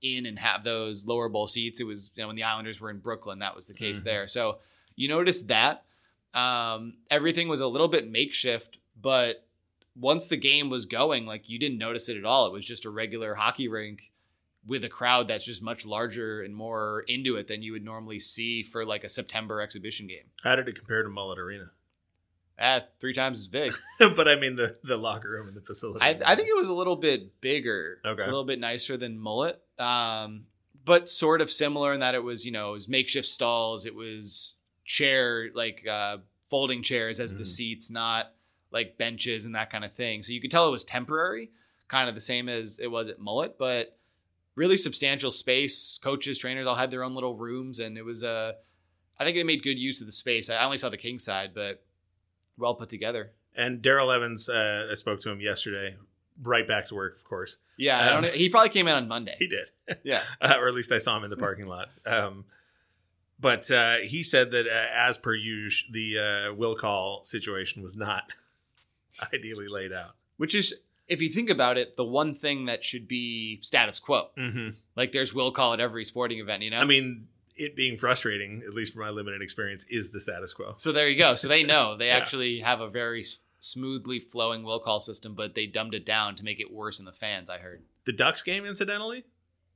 in 0.01 0.25
and 0.25 0.37
have 0.39 0.63
those 0.63 1.05
lower 1.05 1.27
bowl 1.29 1.47
seats. 1.47 1.79
It 1.79 1.85
was 1.85 2.11
you 2.15 2.23
know 2.23 2.27
when 2.27 2.35
the 2.35 2.43
Islanders 2.43 2.79
were 2.79 2.89
in 2.91 2.99
Brooklyn, 2.99 3.39
that 3.39 3.55
was 3.55 3.65
the 3.65 3.73
case 3.73 4.01
Mhm. 4.01 4.05
there. 4.05 4.27
So 4.27 4.59
you 4.95 5.07
noticed 5.07 5.47
that 5.47 5.83
um, 6.33 6.97
everything 7.09 7.47
was 7.47 7.61
a 7.61 7.67
little 7.67 7.87
bit 7.87 8.09
makeshift, 8.11 8.77
but 9.01 9.47
once 9.95 10.27
the 10.27 10.37
game 10.37 10.69
was 10.69 10.85
going, 10.85 11.25
like 11.25 11.49
you 11.49 11.57
didn't 11.57 11.79
notice 11.79 12.09
it 12.09 12.17
at 12.17 12.25
all. 12.25 12.45
It 12.45 12.53
was 12.53 12.65
just 12.65 12.85
a 12.85 12.89
regular 12.91 13.33
hockey 13.33 13.67
rink 13.67 14.11
with 14.67 14.83
a 14.83 14.89
crowd 14.89 15.27
that's 15.29 15.45
just 15.45 15.61
much 15.61 15.85
larger 15.85 16.41
and 16.43 16.53
more 16.55 17.05
into 17.07 17.37
it 17.37 17.47
than 17.47 17.61
you 17.63 17.71
would 17.71 17.83
normally 17.85 18.19
see 18.19 18.61
for 18.61 18.85
like 18.85 19.03
a 19.03 19.09
September 19.09 19.61
exhibition 19.61 20.05
game. 20.07 20.25
How 20.43 20.55
did 20.55 20.67
it 20.67 20.75
compare 20.75 21.01
to 21.01 21.09
Mullet 21.09 21.39
Arena? 21.39 21.71
Ah, 22.59 22.81
three 22.99 23.13
times 23.13 23.39
as 23.39 23.47
big. 23.47 23.73
but 23.99 24.27
I 24.27 24.35
mean 24.39 24.55
the 24.55 24.77
the 24.83 24.97
locker 24.97 25.29
room 25.29 25.47
and 25.47 25.55
the 25.55 25.61
facility. 25.61 26.03
I, 26.03 26.09
I 26.25 26.35
think 26.35 26.47
it 26.49 26.55
was 26.55 26.69
a 26.69 26.73
little 26.73 26.95
bit 26.95 27.39
bigger, 27.41 27.99
Okay. 28.05 28.23
a 28.23 28.25
little 28.25 28.45
bit 28.45 28.59
nicer 28.59 28.97
than 28.97 29.19
Mullet, 29.19 29.61
um, 29.77 30.45
but 30.85 31.07
sort 31.09 31.41
of 31.41 31.51
similar 31.51 31.93
in 31.93 31.99
that 31.99 32.15
it 32.15 32.23
was, 32.23 32.45
you 32.45 32.51
know, 32.51 32.69
it 32.69 32.73
was 32.73 32.87
makeshift 32.87 33.27
stalls. 33.27 33.85
It 33.85 33.93
was 33.93 34.55
chair, 34.85 35.49
like 35.53 35.85
uh, 35.87 36.17
folding 36.49 36.81
chairs 36.81 37.19
as 37.19 37.35
the 37.35 37.43
Mhm. 37.43 37.47
seats, 37.47 37.89
not 37.91 38.33
like 38.71 38.97
benches 38.97 39.45
and 39.45 39.53
that 39.55 39.69
kind 39.69 39.85
of 39.85 39.93
thing. 39.93 40.23
So 40.23 40.31
you 40.33 40.41
could 40.41 40.49
tell 40.51 40.67
it 40.67 40.71
was 40.71 40.83
temporary, 40.83 41.51
kind 41.87 42.09
of 42.09 42.15
the 42.15 42.21
same 42.21 42.49
as 42.49 42.79
it 42.79 42.87
was 42.87 43.07
at 43.09 43.19
Mullet, 43.19 43.57
but 43.59 43.97
really 44.55 44.77
substantial 44.77 45.29
space. 45.29 45.99
Coaches, 46.01 46.37
trainers 46.37 46.65
all 46.65 46.75
had 46.75 46.89
their 46.89 47.03
own 47.03 47.13
little 47.13 47.35
rooms, 47.35 47.79
and 47.79 47.97
it 47.97 48.03
was 48.03 48.23
Uh, 48.23 48.53
I 49.19 49.23
think 49.25 49.35
they 49.35 49.43
made 49.43 49.61
good 49.63 49.77
use 49.79 49.99
of 50.01 50.07
the 50.07 50.11
space. 50.11 50.49
I 50.49 50.63
only 50.63 50.77
saw 50.77 50.89
the 50.89 50.97
king 50.97 51.19
side, 51.19 51.51
but 51.53 51.83
well 52.57 52.75
put 52.75 52.89
together. 52.89 53.31
and 53.55 53.81
Daryl 53.81 54.15
Evans, 54.15 54.49
uh, 54.49 54.87
I 54.91 54.93
spoke 54.93 55.21
to 55.21 55.29
him 55.29 55.41
yesterday. 55.41 55.95
Right 56.41 56.67
back 56.67 56.85
to 56.89 56.95
work, 56.95 57.15
of 57.15 57.23
course. 57.23 57.57
Yeah, 57.77 57.99
I 57.99 58.09
don't 58.09 58.25
Um. 58.25 58.31
He 58.31 58.49
probably 58.49 58.69
came 58.69 58.87
in 58.87 58.93
on 58.93 59.07
Monday. 59.07 59.35
He 59.39 59.47
did. 59.47 59.71
Yeah. 60.03 60.21
uh, 60.41 60.55
or 60.59 60.67
at 60.67 60.75
least 60.75 60.91
I 60.91 60.99
saw 60.99 61.17
him 61.17 61.23
in 61.23 61.31
the 61.31 61.37
parking 61.37 61.65
lot. 61.65 61.89
Um, 62.05 62.45
but 63.39 63.69
uh, 63.71 63.97
he 63.97 64.21
said 64.21 64.51
that, 64.51 64.67
uh, 64.67 64.87
as 64.95 65.17
per 65.17 65.33
usual, 65.33 65.91
the 65.91 66.19
uh, 66.19 66.53
will 66.53 66.75
call 66.75 67.23
situation 67.23 67.81
was 67.81 67.95
not 67.95 68.23
ideally 69.33 69.67
laid 69.67 69.91
out. 69.91 70.11
Which 70.37 70.53
is, 70.53 70.75
if 71.07 71.21
you 71.21 71.29
think 71.29 71.49
about 71.49 71.77
it, 71.77 71.97
the 71.97 72.03
one 72.03 72.35
thing 72.35 72.65
that 72.65 72.83
should 72.83 73.07
be 73.07 73.59
status 73.63 73.99
quo. 73.99 74.29
Mm-hmm. 74.37 74.69
Like 74.95 75.11
there's 75.11 75.33
will 75.33 75.51
call 75.51 75.73
at 75.73 75.79
every 75.79 76.05
sporting 76.05 76.39
event, 76.39 76.61
you 76.63 76.69
know? 76.69 76.77
I 76.77 76.85
mean, 76.85 77.27
it 77.57 77.75
being 77.75 77.97
frustrating, 77.97 78.63
at 78.67 78.73
least 78.73 78.93
from 78.93 79.01
my 79.03 79.09
limited 79.09 79.41
experience, 79.41 79.85
is 79.89 80.11
the 80.11 80.19
status 80.19 80.53
quo. 80.53 80.73
so 80.77 80.91
there 80.91 81.09
you 81.09 81.17
go. 81.17 81.35
So 81.35 81.47
they 81.47 81.63
know. 81.63 81.95
They 81.99 82.07
Yeah. 82.07 82.17
actually 82.17 82.59
have 82.61 82.79
a 82.81 82.89
very 82.89 83.25
smoothly 83.59 84.19
flowing 84.19 84.63
will 84.63 84.79
call 84.79 84.99
system, 84.99 85.33
but 85.35 85.55
they 85.55 85.65
dumbed 85.65 85.93
it 85.95 86.05
down 86.05 86.35
to 86.37 86.43
make 86.43 86.59
it 86.59 86.71
worse 86.71 86.99
in 86.99 87.05
the 87.05 87.11
fans. 87.11 87.49
I 87.49 87.57
heard. 87.57 87.81
The 88.05 88.13
Ducks 88.13 88.41
game, 88.43 88.65
incidentally, 88.65 89.25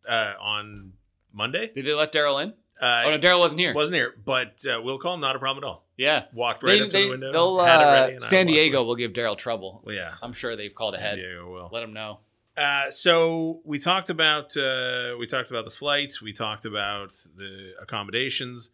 uh, 0.08 0.34
on 0.40 0.94
Monday. 1.34 1.72
Did 1.74 1.86
they 1.86 1.94
let 1.94 2.14
Daryl 2.14 2.42
in? 2.44 2.54
Uh, 2.82 3.04
oh 3.06 3.10
no, 3.12 3.20
Daryl 3.20 3.40
wasn't 3.40 3.60
here. 3.60 3.74
wasn't 3.76 3.96
here, 3.96 4.16
but 4.26 4.64
uh, 4.66 4.82
will 4.82 4.98
call 4.98 5.16
not 5.18 5.36
a 5.36 5.40
problem 5.40 5.64
at 5.64 5.68
all. 5.68 5.86
yeah, 5.98 6.24
Walked 6.34 6.64
right 6.64 6.80
they, 6.80 6.82
up 6.82 6.90
to 6.90 6.98
they, 6.98 7.04
the 7.04 7.10
window. 7.10 7.32
they'll. 7.32 7.60
had 7.60 8.10
it 8.10 8.18
Uh, 8.18 8.20
San 8.22 8.48
Diego 8.48 8.84
will 8.84 8.96
give 8.96 9.14
Daryl 9.14 9.38
trouble. 9.38 9.82
Well, 9.86 9.94
yeah, 9.96 10.14
I'm 10.22 10.34
sure 10.34 10.56
they've 10.56 10.74
called 10.74 10.94
San 10.96 11.02
ahead. 11.04 11.16
Diego 11.18 11.52
will. 11.52 11.70
Let 11.72 11.84
him 11.84 11.94
know. 11.94 12.20
Uh, 12.58 12.90
so 12.92 13.62
we 13.64 13.80
talked 13.80 14.10
about 14.10 14.56
uh, 14.58 15.16
we 15.20 15.26
talked 15.26 15.50
about 15.50 15.66
the 15.66 15.72
flight. 15.72 16.14
We 16.22 16.34
talked 16.34 16.66
about 16.66 17.12
the 17.38 17.74
accommodations. 17.82 18.72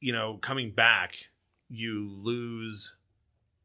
You 0.00 0.12
know, 0.12 0.38
coming 0.40 0.70
back, 0.70 1.14
you 1.68 2.08
lose. 2.10 2.94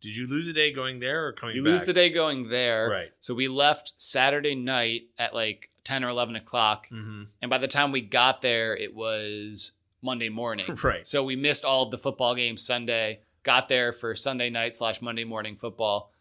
Did 0.01 0.15
you 0.15 0.25
lose 0.27 0.47
a 0.47 0.53
day 0.53 0.73
going 0.73 0.99
there 0.99 1.27
or 1.27 1.33
coming 1.33 1.55
You 1.55 1.63
back? 1.63 1.71
lose 1.71 1.85
the 1.85 1.93
day 1.93 2.09
going 2.09 2.49
there. 2.49 2.89
Right. 2.89 3.11
So 3.19 3.35
we 3.35 3.47
left 3.47 3.93
Saturday 3.97 4.55
night 4.55 5.03
at 5.19 5.35
like 5.35 5.69
10 5.83 6.03
or 6.03 6.09
11 6.09 6.35
o'clock. 6.37 6.87
hmm 6.89 7.23
And 7.41 7.49
by 7.51 7.59
the 7.59 7.67
time 7.67 7.91
we 7.91 8.01
got 8.01 8.41
there, 8.41 8.75
it 8.75 8.95
was 8.95 9.73
Monday 10.01 10.29
morning. 10.29 10.75
Right. 10.83 11.05
So 11.05 11.23
we 11.23 11.35
missed 11.35 11.63
all 11.63 11.83
of 11.83 11.91
the 11.91 11.99
football 11.99 12.33
games 12.33 12.63
Sunday, 12.63 13.19
got 13.43 13.67
there 13.69 13.93
for 13.93 14.15
Sunday 14.15 14.49
night 14.49 14.75
slash 14.75 15.03
Monday 15.03 15.23
morning 15.23 15.55
football. 15.55 16.11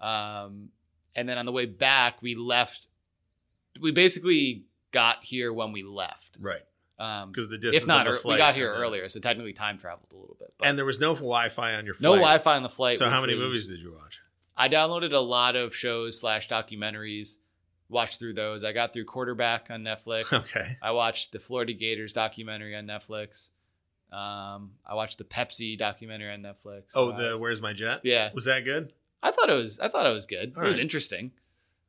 Um, 0.00 0.68
and 1.16 1.28
then 1.28 1.38
on 1.38 1.46
the 1.46 1.52
way 1.52 1.66
back, 1.66 2.22
we 2.22 2.34
left. 2.36 2.86
We 3.80 3.90
basically 3.90 4.64
got 4.92 5.24
here 5.24 5.52
when 5.52 5.72
we 5.72 5.82
left. 5.82 6.36
Right. 6.40 6.62
Um, 6.98 7.30
Because 7.32 7.48
the 7.50 7.58
distance. 7.58 7.82
if 7.82 7.86
not, 7.86 8.06
the 8.06 8.20
we 8.26 8.36
got 8.38 8.54
here 8.54 8.72
the- 8.72 8.78
earlier, 8.78 9.08
so 9.08 9.20
technically 9.20 9.52
time 9.52 9.76
traveled 9.78 10.12
a 10.12 10.16
little 10.16 10.36
bit. 10.38 10.54
But 10.58 10.68
and 10.68 10.78
there 10.78 10.84
was 10.86 10.98
no 11.00 11.12
Wi-Fi 11.14 11.74
on 11.74 11.84
your 11.84 11.94
no. 12.00 12.12
Wi-Fi 12.14 12.56
on 12.56 12.62
the 12.62 12.68
flight. 12.70 12.94
So 12.96 13.10
how 13.10 13.20
many 13.20 13.34
was- 13.34 13.48
movies 13.48 13.68
did 13.68 13.80
you 13.80 13.94
watch? 14.00 14.20
I 14.56 14.68
downloaded 14.70 15.12
a 15.12 15.18
lot 15.18 15.56
of 15.56 15.74
shows 15.76 16.18
slash 16.20 16.48
documentaries, 16.48 17.36
watched 17.90 18.18
through 18.18 18.32
those. 18.34 18.64
I 18.64 18.72
got 18.72 18.94
through 18.94 19.04
Quarterback 19.04 19.66
on 19.68 19.82
Netflix. 19.82 20.32
Okay. 20.32 20.78
I 20.80 20.92
watched 20.92 21.32
the 21.32 21.38
Florida 21.38 21.74
Gators 21.74 22.14
documentary 22.14 22.74
on 22.74 22.86
Netflix. 22.86 23.50
Um, 24.10 24.70
I 24.86 24.94
watched 24.94 25.18
the 25.18 25.24
Pepsi 25.24 25.76
documentary 25.76 26.32
on 26.32 26.40
Netflix. 26.40 26.84
Oh, 26.94 27.12
I 27.12 27.20
the 27.34 27.38
Where's 27.38 27.60
My 27.60 27.74
Jet? 27.74 28.00
yeah. 28.04 28.30
Was 28.34 28.46
that 28.46 28.60
good? 28.64 28.94
I 29.22 29.30
thought 29.32 29.50
it 29.50 29.54
was. 29.54 29.80
I 29.80 29.88
thought 29.88 30.06
it 30.06 30.12
was 30.12 30.26
good. 30.26 30.54
All 30.56 30.62
it 30.62 30.66
was 30.66 30.78
interesting. 30.78 31.32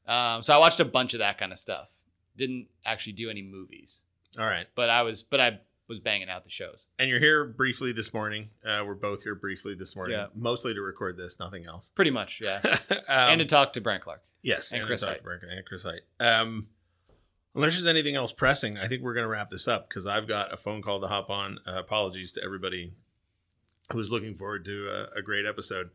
Um, 0.07 0.41
so 0.43 0.53
I 0.53 0.57
watched 0.57 0.79
a 0.79 0.85
bunch 0.85 1.13
of 1.13 1.19
that 1.19 1.37
kind 1.37 1.51
of 1.51 1.59
stuff. 1.59 1.89
Didn't 2.35 2.67
actually 2.85 3.13
do 3.13 3.29
any 3.29 3.41
movies, 3.41 3.99
All 4.39 4.45
right. 4.45 4.67
but 4.75 4.89
I 4.89 5.01
was. 5.01 5.21
But 5.23 5.39
I 5.41 5.59
was 5.87 5.99
banging 5.99 6.29
out 6.29 6.43
the 6.43 6.49
shows. 6.49 6.87
And 6.99 7.09
you're 7.09 7.19
here 7.19 7.45
briefly 7.45 7.93
this 7.93 8.13
morning. 8.13 8.49
Uh, 8.65 8.83
we're 8.85 8.93
both 8.93 9.23
here 9.23 9.35
briefly 9.35 9.73
this 9.73 9.95
morning, 9.95 10.17
Yeah. 10.17 10.27
mostly 10.35 10.73
to 10.73 10.81
record 10.81 11.15
this, 11.15 11.39
nothing 11.39 11.65
else. 11.65 11.91
Pretty 11.95 12.11
much, 12.11 12.41
yeah. 12.43 12.59
um, 12.89 12.97
and 13.07 13.39
to 13.39 13.45
talk 13.45 13.71
to 13.73 13.81
Brent 13.81 14.03
Clark. 14.03 14.21
yes, 14.41 14.73
and 14.73 14.81
to 14.81 14.85
Chris 14.85 15.03
Height. 15.05 15.23
Brent 15.23 15.43
and 15.43 15.65
Chris 15.65 15.83
Height. 15.83 16.01
Um, 16.19 16.67
unless 17.55 17.73
there's 17.75 17.87
anything 17.87 18.15
else 18.17 18.33
pressing, 18.33 18.77
I 18.77 18.89
think 18.89 19.01
we're 19.01 19.13
going 19.13 19.23
to 19.23 19.29
wrap 19.29 19.49
this 19.49 19.65
up 19.67 19.87
because 19.87 20.05
I've 20.07 20.27
got 20.27 20.53
a 20.53 20.57
phone 20.57 20.81
call 20.81 20.99
to 20.99 21.07
hop 21.07 21.29
on. 21.29 21.59
Uh, 21.65 21.79
apologies 21.79 22.33
to 22.33 22.43
everybody 22.43 22.91
who's 23.93 24.11
looking 24.11 24.35
forward 24.35 24.65
to 24.65 24.89
a, 24.89 25.19
a 25.19 25.21
great 25.21 25.45
episode. 25.45 25.89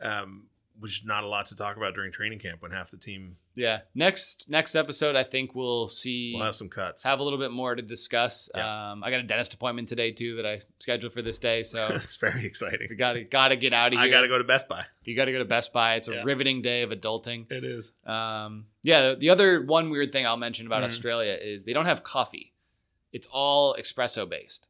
Um, 0.00 0.44
which 0.80 0.98
is 1.00 1.04
not 1.04 1.22
a 1.24 1.26
lot 1.26 1.46
to 1.46 1.56
talk 1.56 1.76
about 1.76 1.94
during 1.94 2.10
training 2.12 2.38
camp 2.38 2.60
when 2.62 2.70
half 2.72 2.90
the 2.90 2.96
team 2.96 3.36
Yeah. 3.54 3.80
Next 3.94 4.46
next 4.48 4.74
episode, 4.74 5.14
I 5.16 5.22
think 5.24 5.54
we'll 5.54 5.88
see. 5.88 6.32
We'll 6.34 6.44
have 6.44 6.54
some 6.54 6.68
cuts. 6.68 7.04
have 7.04 7.20
a 7.20 7.22
little 7.22 7.38
bit 7.38 7.50
more 7.52 7.74
to 7.74 7.82
discuss. 7.82 8.48
Yeah. 8.54 8.92
Um, 8.92 9.04
I 9.04 9.10
got 9.10 9.20
a 9.20 9.22
dentist 9.24 9.54
appointment 9.54 9.88
today 9.88 10.10
too 10.12 10.36
that 10.36 10.46
I 10.46 10.60
scheduled 10.78 11.12
for 11.12 11.22
this 11.22 11.38
day, 11.38 11.62
so 11.62 11.86
it's 11.92 12.16
very 12.16 12.44
exciting. 12.46 12.86
we 12.90 12.96
got 12.96 13.12
to 13.14 13.24
got 13.24 13.48
to 13.48 13.56
get 13.56 13.72
out 13.72 13.88
of 13.92 13.98
here. 13.98 14.00
I 14.00 14.08
got 14.08 14.22
to 14.22 14.28
go 14.28 14.38
to 14.38 14.44
Best 14.44 14.68
Buy. 14.68 14.84
You 15.04 15.14
got 15.14 15.26
to 15.26 15.32
go 15.32 15.38
to 15.38 15.44
Best 15.44 15.72
Buy. 15.72 15.96
It's 15.96 16.08
a 16.08 16.14
Yeah. 16.14 16.22
riveting 16.24 16.62
day 16.62 16.82
of 16.82 16.90
adulting. 16.90 17.50
It 17.50 17.64
is. 17.64 17.92
Um, 18.06 18.66
yeah. 18.82 19.10
The, 19.10 19.16
the 19.16 19.30
other 19.30 19.62
one 19.64 19.90
weird 19.90 20.12
thing 20.12 20.26
I'll 20.26 20.36
mention 20.36 20.66
about 20.66 20.82
Mhm. 20.82 20.86
Australia 20.86 21.38
is 21.40 21.64
they 21.64 21.72
don't 21.74 21.86
have 21.86 22.02
coffee. 22.02 22.52
It's 23.12 23.26
all 23.30 23.76
espresso 23.78 24.28
based. 24.28 24.66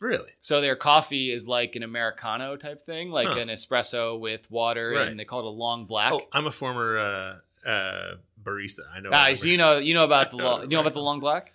Really? 0.00 0.30
So 0.40 0.60
their 0.60 0.76
coffee 0.76 1.30
is 1.30 1.46
like 1.48 1.74
an 1.76 1.82
americano 1.82 2.56
type 2.56 2.84
thing, 2.84 3.10
like 3.10 3.28
Huh. 3.28 3.38
an 3.38 3.48
espresso 3.48 4.18
with 4.20 4.50
water, 4.50 4.90
Right. 4.96 5.08
and 5.08 5.18
they 5.18 5.24
call 5.24 5.40
it 5.40 5.46
a 5.46 5.48
long 5.50 5.86
black. 5.86 6.12
Oh, 6.12 6.22
I'm 6.32 6.46
a 6.46 6.50
former 6.50 6.98
uh, 6.98 7.68
uh, 7.68 8.14
barista. 8.42 8.80
I 8.94 9.00
know. 9.00 9.10
ah, 9.12 9.30
so 9.34 9.48
you 9.48 9.56
know 9.56 9.78
you 9.78 9.94
know 9.94 10.04
about 10.04 10.30
the 10.32 10.36
long, 10.36 10.62
you 10.62 10.68
know 10.68 10.80
about 10.80 10.92
the 10.92 11.00
long 11.00 11.20
black. 11.20 11.52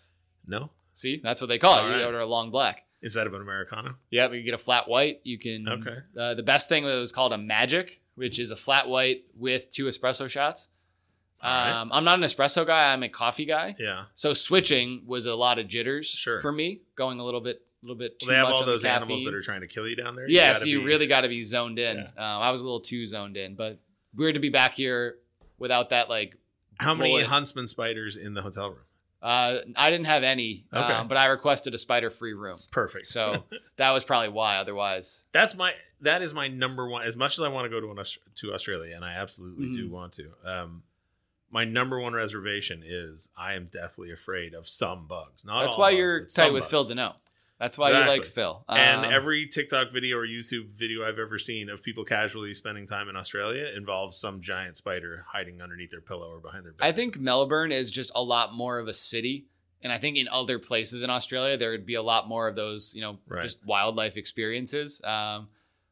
No, 0.47 0.71
See, 0.93 1.21
that's 1.23 1.39
what 1.39 1.47
they 1.47 1.60
call 1.60 1.75
it. 1.77 1.82
All 1.82 1.88
You 1.89 1.93
right. 1.95 2.06
order 2.06 2.19
a 2.19 2.25
long 2.25 2.49
black. 2.51 2.84
instead 3.04 3.25
of 3.27 3.34
an 3.34 3.41
americano. 3.41 3.95
Yeah, 4.10 4.27
but 4.27 4.36
you 4.38 4.43
get 4.43 4.54
a 4.54 4.58
flat 4.60 4.88
white. 4.88 5.21
You 5.23 5.38
can. 5.39 5.67
Okay. 5.67 5.97
Uh, 6.19 6.34
the 6.34 6.43
best 6.43 6.67
thing 6.67 6.84
was 6.84 7.12
called 7.12 7.34
a 7.34 7.38
magic, 7.38 8.01
which 8.15 8.39
is 8.39 8.51
a 8.51 8.56
flat 8.56 8.89
white 8.89 9.23
with 9.36 9.71
two 9.73 9.86
espresso 9.86 10.27
shots. 10.30 10.67
All 11.43 11.49
right. 11.49 11.71
Um, 11.82 11.91
I'm 11.91 12.04
not 12.04 12.17
an 12.19 12.23
espresso 12.23 12.65
guy. 12.67 12.91
I'm 12.93 13.01
a 13.04 13.10
coffee 13.10 13.45
guy. 13.45 13.75
Yeah. 13.80 14.06
So 14.15 14.34
switching 14.34 15.04
was 15.08 15.25
a 15.25 15.34
lot 15.34 15.58
of 15.58 15.67
jitters 15.67 16.08
Sure. 16.10 16.39
for 16.39 16.51
me, 16.51 16.82
going 16.95 17.19
a 17.19 17.23
little 17.25 17.41
bit, 17.41 17.62
little 17.82 17.96
bit 17.98 18.20
too 18.20 18.28
Well, 18.28 18.34
they 18.34 18.38
have 18.38 18.48
much 18.50 18.54
all 18.62 18.65
those 18.65 18.86
animals 18.86 19.24
that 19.24 19.34
are 19.34 19.41
trying 19.41 19.62
to 19.62 19.67
kill 19.67 19.88
you 19.88 19.96
down 19.96 20.15
there. 20.15 20.30
yeah, 20.30 20.48
gotta 20.50 20.60
so 20.60 20.65
you 20.65 20.80
be- 20.80 20.86
really 20.86 21.08
got 21.08 21.22
to 21.22 21.30
be 21.30 21.41
zoned 21.44 21.80
in. 21.80 21.98
Yeah. 21.98 22.04
Um, 22.36 22.41
I 22.44 22.52
was 22.52 22.62
a 22.62 22.63
little 22.63 22.82
too 22.82 23.08
zoned 23.08 23.38
in, 23.38 23.56
but 23.56 23.80
weird 24.15 24.36
to 24.36 24.39
be 24.39 24.50
back 24.50 24.74
here 24.74 25.15
without 25.58 25.89
that. 25.89 26.10
Like, 26.10 26.38
How 26.80 26.94
many 26.94 27.22
huntsman 27.24 27.67
spiders 27.67 28.17
in 28.17 28.34
the 28.34 28.41
hotel 28.41 28.70
room? 28.70 28.80
uh, 29.22 29.60
I 29.76 29.89
didn't 29.91 30.06
have 30.08 30.24
any, 30.24 30.65
Okay. 30.74 30.94
um, 30.94 31.08
but 31.08 31.17
I 31.17 31.28
requested 31.28 31.74
a 31.74 31.78
spider-free 31.78 32.34
room, 32.34 32.60
Perfect. 32.72 33.06
so 33.08 33.44
that 33.78 33.91
was 33.91 34.04
probably 34.04 34.30
why. 34.30 34.58
Otherwise, 34.58 35.26
that's 35.32 35.56
my 35.56 35.74
that 36.02 36.24
is 36.24 36.34
my 36.34 36.48
number 36.48 36.88
one. 36.89 37.04
As 37.04 37.15
much 37.15 37.38
as 37.38 37.41
I 37.44 37.48
want 37.50 37.65
to 37.65 37.70
go 37.70 37.80
to 37.80 37.91
an, 37.91 38.04
to 38.36 38.54
Australia, 38.54 38.96
and 38.96 39.06
I 39.06 39.13
absolutely 39.13 39.72
do 39.72 39.88
Mhm. 39.88 39.91
want 39.91 40.13
to. 40.13 40.30
Um, 40.44 40.84
my 41.52 41.65
number 41.65 42.00
one 42.00 42.13
reservation 42.13 42.82
is 42.84 43.30
I 43.38 43.54
am 43.54 43.65
deathly 43.72 44.10
afraid 44.12 44.56
of 44.56 44.67
some 44.67 45.06
bugs. 45.06 45.46
Not 45.46 45.65
that's 45.65 45.78
why 45.78 45.91
bugs, 45.91 45.98
you're 46.00 46.26
tight 46.26 46.54
with 46.54 46.63
bugs. 46.63 46.88
Phil 46.88 46.96
Danault. 46.96 47.15
That's 47.62 47.78
why 47.78 47.89
you 47.89 47.93
like 47.93 48.21
Exactly. 48.21 48.32
Phil. 48.32 48.65
And 48.69 49.06
Um, 49.06 49.13
every 49.13 49.45
TikTok 49.45 49.91
video 49.91 50.17
or 50.17 50.26
YouTube 50.26 50.69
video 50.71 51.08
I've 51.08 51.19
ever 51.19 51.38
seen 51.38 51.69
of 51.69 51.84
people 51.84 52.04
casually 52.04 52.56
spending 52.56 52.88
time 52.88 53.08
in 53.08 53.15
Australia 53.15 53.71
involves 53.78 54.17
some 54.17 54.41
giant 54.41 54.78
spider 54.78 55.26
hiding 55.32 55.62
underneath 55.62 55.91
their 55.91 56.02
pillow 56.02 56.28
or 56.32 56.39
behind 56.39 56.65
their 56.65 56.71
bed. 56.74 56.84
I 56.84 56.91
think 56.91 57.19
Melbourne 57.19 57.71
is 57.71 57.91
just 57.91 58.10
a 58.15 58.24
lot 58.24 58.56
more 58.56 58.80
of 58.80 58.88
a 58.88 58.93
city. 58.93 59.45
And 59.84 59.93
I 59.93 60.00
think 60.00 60.17
in 60.17 60.28
other 60.30 60.58
places 60.58 61.04
in 61.04 61.12
Australia, 61.12 61.56
there 61.56 61.69
would 61.69 61.86
be 61.86 61.93
a 61.93 62.02
lot 62.02 62.28
more 62.28 62.47
of 62.47 62.56
those, 62.56 62.95
you 62.95 63.02
know, 63.02 63.19
Right. 63.28 63.43
just 63.43 63.63
wildlife 63.63 64.17
experiences. 64.17 65.00
Um, 65.04 65.47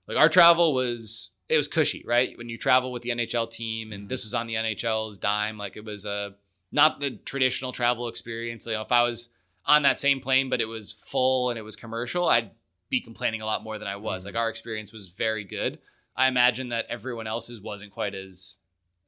like 0.08 0.18
our 0.18 0.28
travel 0.30 0.74
was, 0.74 1.30
it 1.50 1.58
was 1.58 1.68
cushy, 1.68 2.04
right? 2.04 2.36
When 2.36 2.50
you 2.50 2.58
travel 2.58 2.92
with 2.92 3.04
the 3.04 3.12
NHL 3.12 3.46
team, 3.46 3.92
and 3.92 4.06
Mhm. 4.06 4.10
this 4.10 4.24
was 4.24 4.34
on 4.34 4.48
the 4.48 4.56
NHL's 4.56 5.20
dime, 5.20 5.60
like 5.60 5.78
it 5.78 5.86
was 5.86 6.04
a 6.06 6.34
not 6.72 7.00
the 7.00 7.12
traditional 7.26 7.72
travel 7.72 8.08
experience. 8.08 8.66
You 8.66 8.74
know, 8.74 8.82
if 8.82 8.92
I 8.92 9.04
was 9.04 9.30
on 9.66 9.84
that 9.84 10.00
same 10.00 10.20
plane, 10.20 10.50
but 10.50 10.62
it 10.62 10.66
was 10.66 10.96
full 11.06 11.50
and 11.50 11.60
it 11.60 11.64
was 11.64 11.76
commercial, 11.76 12.28
I'd 12.28 12.52
be 12.90 13.02
complaining 13.02 13.42
a 13.42 13.46
lot 13.46 13.64
more 13.64 13.78
than 13.78 13.88
I 13.88 13.98
was. 13.98 14.24
Mhm. 14.24 14.28
Like 14.28 14.36
our 14.36 14.50
experience 14.50 14.92
was 14.92 15.10
very 15.10 15.44
good. 15.44 15.80
I 16.16 16.28
imagine 16.28 16.70
that 16.70 16.86
everyone 16.90 17.28
else's 17.28 17.62
wasn't 17.62 17.92
quite 17.92 18.16
as 18.16 18.56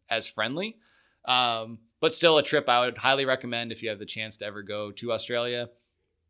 as 0.09 0.27
friendly. 0.27 0.77
Um, 1.25 1.79
but 1.99 2.15
still 2.15 2.37
a 2.37 2.43
trip 2.43 2.67
I 2.67 2.85
would 2.85 2.97
highly 2.97 3.25
recommend 3.25 3.71
if 3.71 3.81
you 3.81 3.89
have 3.89 3.99
the 3.99 4.05
chance 4.05 4.37
to 4.37 4.45
ever 4.45 4.61
go 4.61 4.91
to 4.91 5.13
Australia. 5.13 5.69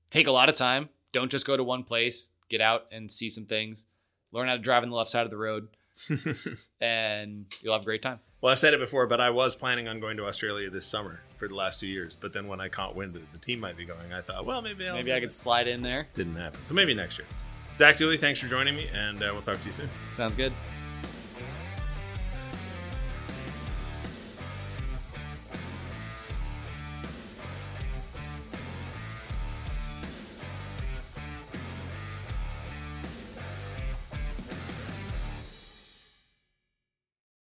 Take 0.10 0.28
a 0.28 0.32
lot 0.32 0.50
of 0.50 0.56
time. 0.56 0.90
Don't 1.14 1.32
just 1.32 1.46
go 1.46 1.56
to 1.58 1.64
one 1.64 1.84
place. 1.84 2.32
Get 2.50 2.62
out 2.62 2.86
and 2.92 3.12
see 3.12 3.30
some 3.30 3.46
things. 3.46 3.86
Learn 4.32 4.48
how 4.48 4.56
to 4.56 4.62
drive 4.62 4.84
on 4.84 4.90
the 4.90 4.96
left 4.96 5.10
side 5.10 5.26
of 5.26 5.32
the 5.32 5.38
road, 5.38 5.70
and 6.82 7.46
you'll 7.62 7.74
have 7.74 7.82
a 7.82 7.86
great 7.86 8.02
time. 8.02 8.20
Well, 8.42 8.52
I've 8.52 8.60
said 8.60 8.74
it 8.74 8.80
before, 8.80 9.06
but 9.06 9.22
I 9.22 9.30
was 9.30 9.56
planning 9.56 9.88
on 9.88 10.00
going 10.00 10.18
to 10.18 10.26
Australia 10.26 10.70
this 10.70 10.86
summer 10.86 11.22
for 11.38 11.48
the 11.48 11.56
last 11.56 11.80
two 11.80 11.88
years. 11.88 12.18
But 12.20 12.34
then 12.34 12.48
when 12.48 12.60
I 12.60 12.70
caught 12.70 12.96
wind 12.96 13.14
that 13.14 13.32
the 13.32 13.38
team 13.38 13.60
might 13.60 13.78
be 13.78 13.86
going, 13.86 14.14
I 14.14 14.22
thought, 14.22 14.46
well, 14.46 14.62
maybe 14.62 14.88
I'll 14.88 14.96
Maybe 14.96 15.14
I 15.14 15.20
could 15.20 15.34
slide 15.34 15.68
in 15.68 15.84
there. 15.84 16.08
Didn't 16.16 16.36
happen. 16.36 16.60
So 16.66 16.74
maybe 16.74 16.94
next 16.94 17.20
year. 17.20 17.28
Zach 17.78 17.98
Dooley, 17.98 18.18
thanks 18.18 18.40
for 18.40 18.48
joining 18.48 18.76
me, 18.76 18.90
and 18.94 19.22
uh, 19.22 19.30
we'll 19.32 19.42
talk 19.42 19.60
to 19.60 19.66
you 19.66 19.72
soon. 19.72 19.90
Sounds 20.18 20.36
good. 20.36 20.52